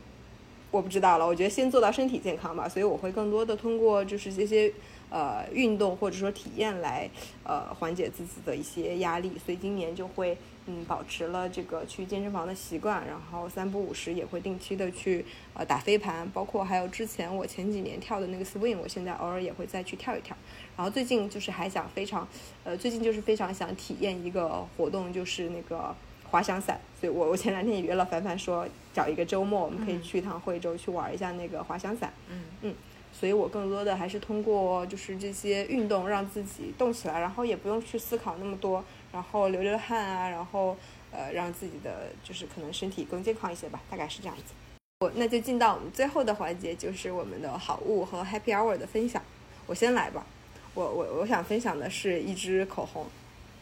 [0.71, 1.25] 我不知道了。
[1.25, 2.67] 我觉得先做到身体健康吧。
[2.69, 4.71] 所以我会更多的通过就是这些。
[5.09, 7.07] 呃，运动或者说体验来
[7.43, 15.23] 呃缓解自己的一些压力，所以今年就会嗯保持了这个去健身房的习惯，然后三不五时也会定期的去
[15.53, 20.35] 呃打飞盘，包括还有之前我前几年跳的那个 swing，我现在偶尔也会再去跳一跳。
[20.75, 22.27] 然后最近就是还想非常
[22.63, 25.95] 呃最近就是非常想体验一个活动，就是那个
[26.33, 32.11] 滑翔伞，所以我我前两天也约了凡凡说找一个周末我们可以去一趟惠州去玩一下那个滑翔伞。
[32.27, 32.75] 嗯嗯。
[33.13, 40.75] 所以我更多的还是通过就是这些运动让自己动起来，然后也不用去思考那么多，然后流流汗啊，然后
[41.11, 44.55] 呃让自己的就是可能身体更健康一些吧，大概是这样子。
[45.01, 49.21] 我那就进到我们最后的环节，就是我们的好物和 Happy Hour 的分享。
[49.67, 50.25] 我先来吧，
[50.73, 53.05] 我我我想分享的是一支口红，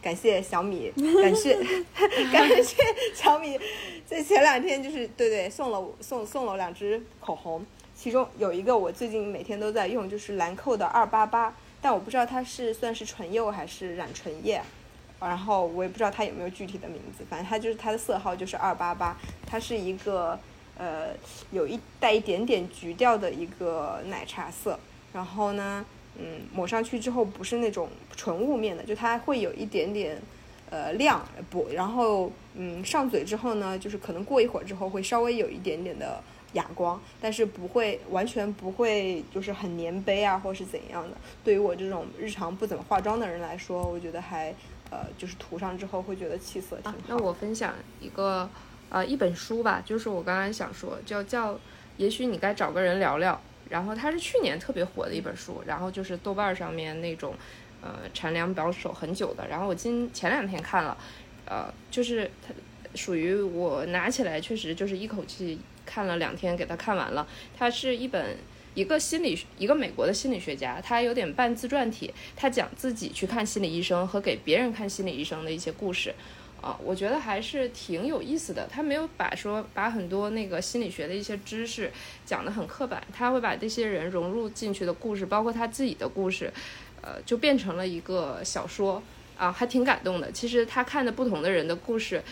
[0.02, 0.92] 感谢小米，
[1.22, 1.56] 感谢
[2.32, 2.76] 感谢
[3.14, 3.58] 小米，
[4.04, 7.64] 在前两天就是对对送了送送了我两支口红。
[7.94, 14.60] 其中有一个我最近每天都在用，就是兰蔻的二八八，但我不知道它是算是唇釉还是染唇液，
[15.20, 20.36] 然后我也不知道它有没有具体的名字，反正它就是它的色号就是二八八，它是一个
[20.76, 21.10] 呃
[21.52, 24.76] 有一带一点点橘调的一个奶茶色，
[25.12, 25.84] 然后呢，
[26.18, 30.20] 嗯，抹上去之后不是那种纯雾面的，就它会有一点点
[30.70, 36.22] 呃亮不，然后嗯上嘴之后呢，就是可能过一会儿之后会稍微有一点点的。
[36.52, 41.16] 哑光，但是不会完全不会就是很粘杯啊，或是怎样的。
[41.42, 44.54] 对于我这种日常不怎么化妆的人来说，我觉得还
[44.90, 46.98] 呃就是涂上之后会觉得气色挺好。
[47.08, 48.46] 那我分享一个
[48.90, 51.58] 呃一本书吧，就是我刚才想说叫叫，
[51.96, 53.40] 也许你该找个人聊聊。
[53.72, 57.34] 然后它是去年特别火的一本书，然后就是豆瓣上面那种
[57.80, 59.48] 呃产量保守很久的。
[59.48, 60.96] 然后我今前两天看了，
[61.46, 62.54] 呃就是它
[62.94, 65.58] 属于我拿起来确实就是一口气。
[65.84, 67.26] 看了两天，给他看完了。
[67.58, 68.36] 它是一本
[68.72, 76.14] 一个心理一个美国的心理学家，他有点半自传体，他讲自己去看心理医生和给别人看心理医生的一些故事，
[76.62, 78.66] 啊，我觉得还是挺有意思的。
[78.70, 81.90] 他没有把说把很多那个心理学的一些知识
[82.24, 86.52] 讲得很刻板，他会把这些人融入进去的故事，包括他自己的故事，
[87.02, 89.02] 呃，就变成了一个小说
[89.36, 90.30] 啊，还挺感动的。
[90.30, 92.22] 其实他看的不同的人的故事。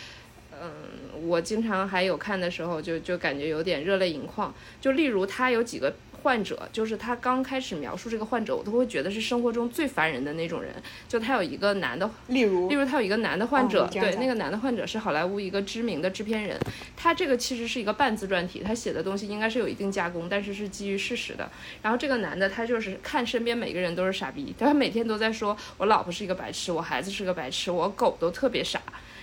[0.63, 4.55] 嗯，我经常还有看的时候，就就感觉有点热泪盈眶。
[4.79, 5.91] 就例如他有几个
[6.23, 10.75] 患者，就是他刚开始描述这个患者，我都会觉得是生活中最烦人的那种人。
[11.09, 16.59] 就他有一个男的，例如，例如他有一个男的患者，对，那个男的患者是好莱坞一个知名的制片人。
[16.97, 21.51] 他这个其实是一个半自传体，他写的东西应该是有一定加工，但是是基于事实的。
[21.83, 28.81] 然后这个男的他就是看身边每个人都是傻逼，他每天都在说，我老婆是一个白痴，我孩子是个白痴，我狗都特别傻。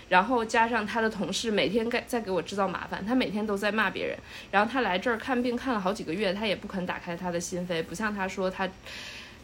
[0.10, 4.18] 然后加上他的同事每天在在给我制造麻烦，他每天都在骂别人。
[4.52, 8.70] 然后他来这儿看病看了好几个月，他也不肯打开他的心扉，不像他说他，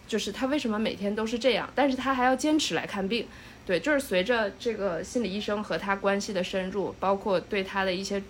[0.08, 3.28] 就是他为什么每天都是这样，但是他还要坚持来看病。
[3.66, 8.22] 对，就是随着这个心理医生和他关系的深入，包括对他的一些。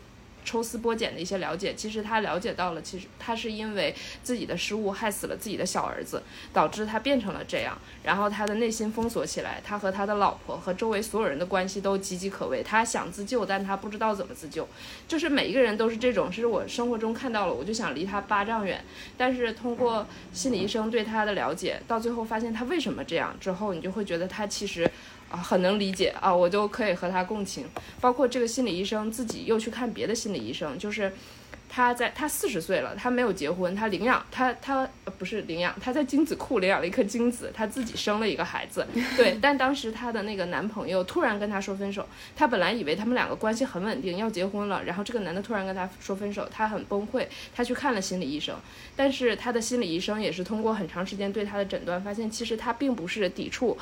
[0.44, 6.22] 抽丝剥茧的一些了解，其实他了解到了，其实他是因为自己的失误害死了自己的小儿子，
[6.52, 14.68] 导致他变成了这样，然后他的内心封锁起来，他和他的老婆和周围所有人的关系都岌岌可危，他想自救，但他不知道怎么自救，
[15.08, 18.84] 就是每一个人都是这种，是我生活中看到了，我就想离他八丈远，
[19.18, 24.90] 但是通过心理医生对他的了解，到最后发现他为什么这样之后，你就会觉得他其实。
[25.34, 27.66] 啊，很能理解啊，我就可以和他共情。
[28.00, 31.12] 包括这个心理医生自己又去看别的心理医生，就是
[31.76, 38.86] 他在他四十岁了，他没有结婚，他领养他他不是领养，他在精子库领养了一颗精子，他自己生了一个孩子。
[39.18, 48.56] 对， 但当时她的那个男朋友突然跟她说分手，她本来以为他们两个关系很稳定，要结婚了，然后这个男的突然跟她说分手，她很崩溃，她去看了心理医生，
[48.96, 53.76] 但是她的心理医生也是通过很长时间对她的诊断，发现其实她并不是抵触。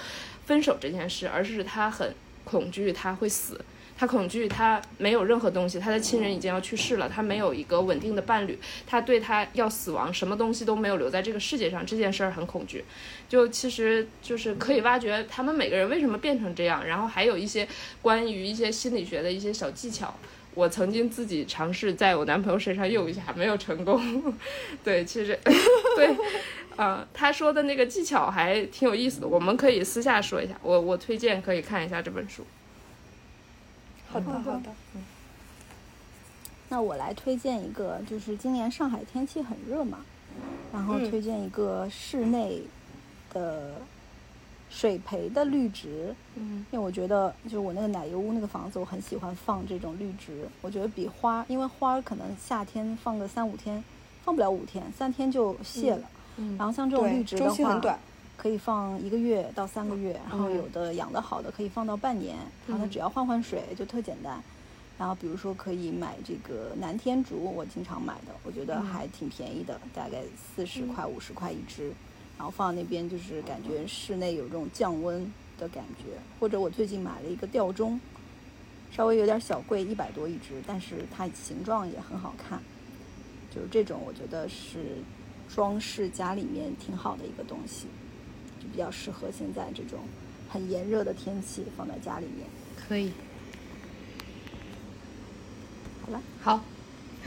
[0.45, 3.59] 分手这件事，而是她很恐惧他会死，
[4.01, 12.83] 他恐惧他没有任何东西，他的亲人已经要去世了，他没有一个稳定的伴侣，他对他要死亡，什么东西都没有留在这个世界上，这件事儿很恐惧。
[13.29, 17.67] 就其实就是可以挖掘他们每个人为什么变成这样，然后还有一些
[18.01, 20.11] 关于一些心理学的一些小技巧。
[20.55, 24.33] 我曾经自己尝试在我男朋友身上用一下，没有成功。
[24.83, 25.37] 对，其实
[25.95, 26.17] 对，
[26.75, 30.55] 呃，他说的那个技巧还挺有意思的，我们可以私下说一下。
[30.63, 32.43] 我我推荐可以看一下这本书。
[34.12, 34.72] 好的，好的。
[34.95, 35.01] 嗯，
[36.70, 39.99] 那我来推荐一个，就是今年上海天气很热嘛，
[40.74, 42.62] 然后推荐一个室内
[43.34, 43.72] 的。
[44.74, 50.47] 水培的绿植，嗯，因为我觉得，就是我那个奶油屋那个房子，我很喜欢放这种绿植。
[50.62, 53.84] 我觉得比花，因为花可能夏天放个三五天，
[54.24, 56.09] 放不了五天，三天就谢了。
[56.38, 57.82] 嗯，然后像这种绿植的话，
[58.41, 60.19] 可以放一个月到三个月。
[60.27, 62.35] 然后有的养得好的可以放到半年。
[62.67, 64.41] 然后它只要换换水就特简单。
[64.97, 71.93] 然后比如说可以买这个南天竹，我经常买的，我觉得还挺便宜的，大概四十块五十块一支。
[72.37, 76.17] 然后放在那边，就是感觉室内有这种降温的感觉。
[76.39, 78.01] 或者我最近买了一个吊钟，
[78.91, 82.59] 稍微有点小贵，一百多一只，但是它形状也很好看。
[83.53, 84.97] 就是这种，我觉得是
[85.47, 87.85] 装饰家里面挺好的一个东西，
[88.62, 89.99] 就比较适合现在这种
[90.49, 92.47] 很炎热的天气放在家里面。
[92.88, 93.12] 可以。
[96.05, 96.64] 好了，好，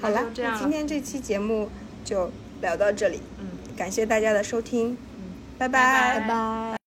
[0.00, 1.68] 好了，那今天这期节目
[2.04, 2.30] 就
[2.60, 3.20] 聊到这里。
[3.38, 3.46] 嗯。
[3.76, 6.83] 感谢大家的收听，嗯，拜拜拜拜。